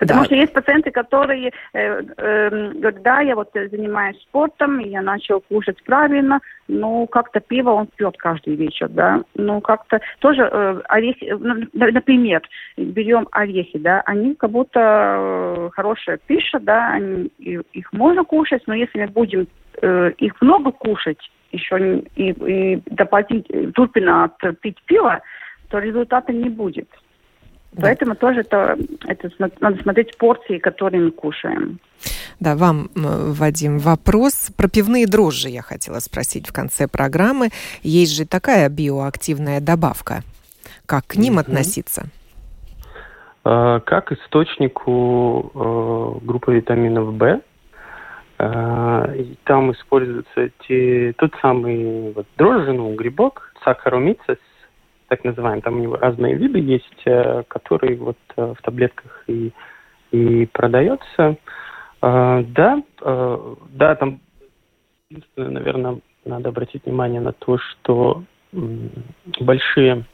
Потому 0.00 0.20
да. 0.20 0.24
что 0.24 0.34
есть 0.34 0.52
пациенты, 0.54 0.90
которые, 0.90 1.52
э, 1.74 2.02
э, 2.16 2.72
когда 2.80 3.20
я 3.20 3.36
вот 3.36 3.50
занимаюсь 3.52 4.18
спортом, 4.22 4.78
я 4.78 5.02
начал 5.02 5.42
кушать 5.42 5.76
правильно, 5.84 6.40
ну, 6.68 7.06
как-то 7.06 7.40
пиво 7.40 7.70
он 7.72 7.86
пьет 7.86 8.16
каждый 8.16 8.54
вечер, 8.54 8.88
да. 8.88 9.22
Ну, 9.34 9.60
как-то 9.60 10.00
тоже 10.20 10.48
э, 10.50 10.80
орехи, 10.88 11.36
ну, 11.38 11.66
например, 11.74 12.40
берем 12.78 13.28
орехи, 13.30 13.78
да, 13.78 14.00
они 14.06 14.34
как 14.34 14.50
будто 14.50 14.80
э, 14.80 15.70
хорошая 15.74 16.18
пища, 16.26 16.58
да, 16.60 16.92
они, 16.92 17.30
их 17.38 17.92
можно 17.92 18.24
кушать, 18.24 18.62
но 18.66 18.74
если 18.74 19.00
мы 19.00 19.08
будем 19.08 19.48
э, 19.82 20.12
их 20.16 20.40
много 20.40 20.72
кушать, 20.72 21.20
еще 21.52 22.04
и, 22.16 22.30
и 22.30 22.82
доплатить 22.86 23.46
тупина 23.74 24.24
от 24.24 24.60
пить 24.60 24.78
пива, 24.86 25.20
то 25.68 25.78
результата 25.78 26.32
не 26.32 26.48
будет. 26.48 26.88
Да. 27.72 27.82
Поэтому 27.82 28.16
тоже 28.16 28.40
это, 28.40 28.76
это 29.06 29.30
надо 29.38 29.80
смотреть 29.82 30.16
порции, 30.18 30.58
которые 30.58 31.04
мы 31.04 31.10
кушаем. 31.12 31.78
Да, 32.40 32.56
вам, 32.56 32.88
Вадим, 32.94 33.78
вопрос 33.78 34.50
про 34.56 34.68
пивные 34.68 35.06
дрожжи 35.06 35.50
я 35.50 35.62
хотела 35.62 36.00
спросить 36.00 36.48
в 36.48 36.52
конце 36.52 36.88
программы. 36.88 37.50
Есть 37.82 38.16
же 38.16 38.26
такая 38.26 38.68
биоактивная 38.68 39.60
добавка. 39.60 40.22
Как 40.86 41.06
к 41.06 41.16
ним 41.16 41.38
mm-hmm. 41.38 41.42
относиться? 41.42 42.06
А, 43.44 43.80
как 43.80 44.10
источнику 44.12 45.50
э, 45.54 46.26
группы 46.26 46.54
витаминов 46.54 47.14
В. 47.14 47.40
Э, 48.38 49.24
там 49.44 49.72
используется 49.72 50.50
те, 50.66 51.12
тот 51.18 51.32
самый 51.40 52.12
вот, 52.12 52.26
дрожжи, 52.36 52.72
ну, 52.72 52.94
грибок, 52.94 53.54
сахаромицес, 53.64 54.38
так 55.10 55.24
называемый. 55.24 55.62
Там 55.62 55.94
разные 55.94 56.36
виды 56.36 56.60
есть, 56.60 57.02
э, 57.04 57.42
которые 57.48 57.96
вот 57.96 58.16
э, 58.36 58.54
в 58.56 58.62
таблетках 58.62 59.24
и, 59.26 59.52
и 60.12 60.46
продается. 60.46 61.36
Э, 62.00 62.44
да, 62.46 62.82
да, 63.02 63.94
там, 63.96 64.20
наверное, 65.36 65.98
надо 66.24 66.50
обратить 66.50 66.86
внимание 66.86 67.20
на 67.20 67.32
то, 67.32 67.58
что 67.58 68.22
большие 69.40 70.04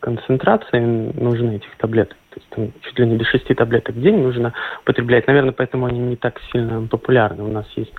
концентрации 0.00 0.80
нужны 0.80 1.56
этих 1.56 1.76
таблеток. 1.76 2.16
То 2.30 2.40
есть 2.40 2.48
там 2.50 2.72
чуть 2.82 2.98
ли 2.98 3.06
не 3.06 3.16
до 3.16 3.24
6 3.24 3.48
таблеток 3.56 3.96
в 3.96 4.00
день 4.00 4.22
нужно 4.22 4.54
употреблять. 4.82 5.26
Наверное, 5.26 5.52
поэтому 5.52 5.86
они 5.86 5.98
не 5.98 6.16
так 6.16 6.40
сильно 6.52 6.86
популярны. 6.86 7.42
У 7.42 7.52
нас 7.52 7.66
есть 7.74 7.92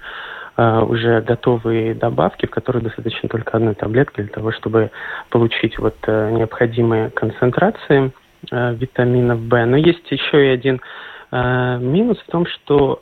уже 0.57 1.21
готовые 1.21 1.93
добавки, 1.93 2.45
в 2.47 2.49
которых 2.49 2.83
достаточно 2.83 3.29
только 3.29 3.57
одной 3.57 3.75
таблетки 3.75 4.21
для 4.21 4.33
того, 4.33 4.51
чтобы 4.51 4.91
получить 5.29 5.77
вот 5.77 5.95
э, 6.07 6.31
необходимые 6.31 7.11
концентрации 7.11 8.11
э, 8.51 8.73
витаминов 8.73 9.39
В. 9.39 9.65
Но 9.65 9.77
есть 9.77 10.09
еще 10.11 10.47
и 10.47 10.49
один 10.49 10.81
минус 11.29 12.17
в 12.19 12.31
том, 12.31 12.45
что 12.45 13.01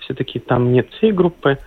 все-таки 0.00 0.38
там 0.38 0.72
нет 0.72 0.88
всей 0.92 1.12
группы, 1.12 1.58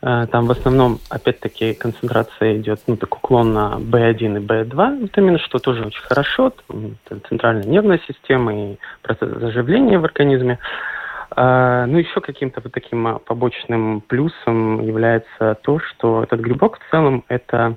там 0.00 0.46
в 0.46 0.50
основном, 0.52 1.00
опять-таки, 1.10 1.74
концентрация 1.74 2.58
идет, 2.58 2.78
ну, 2.86 2.96
так 2.96 3.16
уклон 3.16 3.52
на 3.52 3.78
B1 3.80 4.36
и 4.36 4.46
B2 4.46 5.02
витамины, 5.02 5.40
что 5.40 5.58
тоже 5.58 5.86
очень 5.86 6.02
хорошо. 6.02 6.52
Центральная 7.28 7.64
нервная 7.64 8.00
система 8.06 8.54
и 8.54 8.76
процесс 9.02 9.28
заживления 9.40 9.98
в 9.98 10.04
организме. 10.04 10.60
А, 11.30 11.86
ну, 11.86 11.98
еще 11.98 12.20
каким-то 12.20 12.60
вот 12.62 12.72
таким 12.72 13.06
а, 13.06 13.18
побочным 13.18 14.00
плюсом 14.02 14.84
является 14.84 15.56
то, 15.62 15.78
что 15.78 16.22
этот 16.22 16.40
грибок 16.40 16.78
в 16.78 16.90
целом 16.90 17.24
это 17.28 17.76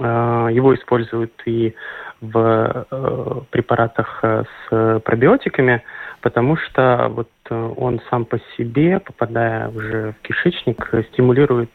а, 0.00 0.48
его 0.48 0.74
используют 0.74 1.32
и 1.44 1.74
в 2.20 2.86
э, 2.90 3.40
препаратах 3.50 4.20
э, 4.22 4.42
с 4.68 5.00
пробиотиками, 5.00 5.82
потому 6.20 6.56
что 6.56 7.08
вот 7.10 7.30
э, 7.48 7.72
он 7.76 8.00
сам 8.10 8.24
по 8.24 8.40
себе, 8.56 8.98
попадая 8.98 9.68
уже 9.68 10.14
в 10.18 10.26
кишечник, 10.26 10.90
стимулирует 11.12 11.70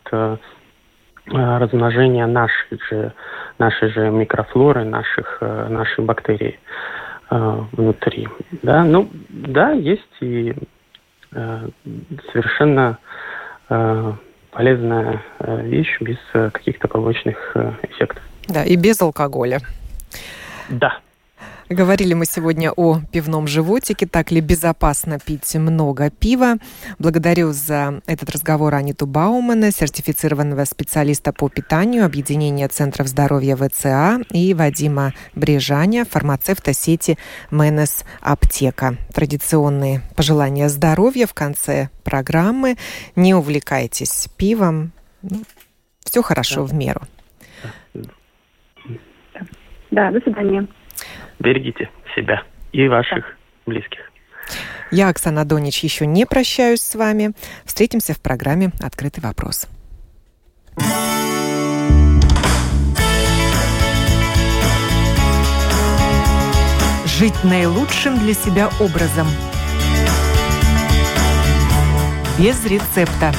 размножение 1.26 2.26
нашей 2.26 2.78
же, 2.90 3.14
нашей 3.58 3.88
же 3.92 4.10
микрофлоры, 4.10 4.84
наших, 4.84 5.40
наших 5.40 6.04
бактерий 6.04 6.60
внутри. 7.30 8.28
Да, 8.62 8.84
ну, 8.84 9.10
да, 9.30 9.72
есть 9.72 10.02
и 10.20 10.54
совершенно 12.32 12.98
э, 13.70 14.14
полезная 14.52 15.24
э, 15.40 15.66
вещь 15.68 15.98
без 16.02 16.18
каких-то 16.52 16.88
побочных 16.88 17.56
эффектов. 17.84 18.22
Да, 18.48 18.64
и 18.64 18.76
без 18.76 19.02
алкоголя. 19.02 19.60
Да. 20.70 21.00
Говорили 21.74 22.14
мы 22.14 22.26
сегодня 22.26 22.72
о 22.72 23.00
пивном 23.12 23.48
животике. 23.48 24.06
Так 24.06 24.30
ли 24.30 24.42
безопасно 24.42 25.18
пить 25.18 25.56
много 25.56 26.12
пива? 26.12 26.58
Благодарю 27.00 27.52
за 27.52 28.00
этот 28.06 28.30
разговор 28.30 28.76
Аниту 28.76 29.08
Баумана, 29.08 29.72
сертифицированного 29.72 30.66
специалиста 30.66 31.34
по 31.34 31.50
питанию 31.50 32.06
Объединения 32.06 32.68
Центров 32.68 33.08
здоровья 33.08 33.56
ВЦА, 33.56 34.20
и 34.30 34.54
Вадима 34.54 35.14
Брежаня, 35.34 36.06
фармацевта 36.06 36.74
сети 36.74 37.18
Менес 37.50 38.06
Аптека. 38.22 38.98
Традиционные 39.12 40.02
пожелания 40.16 40.70
здоровья 40.70 41.26
в 41.26 41.34
конце 41.34 41.90
программы. 42.04 42.76
Не 43.16 43.34
увлекайтесь 43.34 44.30
пивом. 44.38 44.92
Ну, 45.24 45.42
Все 46.02 46.22
хорошо 46.22 46.68
да. 46.68 46.68
в 46.68 46.74
меру. 46.76 47.02
Да, 49.90 50.12
до 50.12 50.20
свидания 50.20 50.68
берегите 51.44 51.90
себя 52.16 52.44
и 52.72 52.88
ваших 52.88 53.38
близких. 53.66 54.00
Я, 54.92 55.10
Оксана 55.10 55.46
Донич, 55.46 55.84
еще 55.84 56.06
не 56.06 56.26
прощаюсь 56.26 56.82
с 56.82 56.96
вами. 56.96 57.34
Встретимся 57.66 58.14
в 58.14 58.22
программе 58.22 58.72
«Открытый 58.82 59.22
вопрос». 59.24 59.68
Жить 67.06 67.44
наилучшим 67.44 68.18
для 68.20 68.34
себя 68.34 68.70
образом. 68.80 69.28
Без 72.40 72.66
рецепта. 72.66 73.32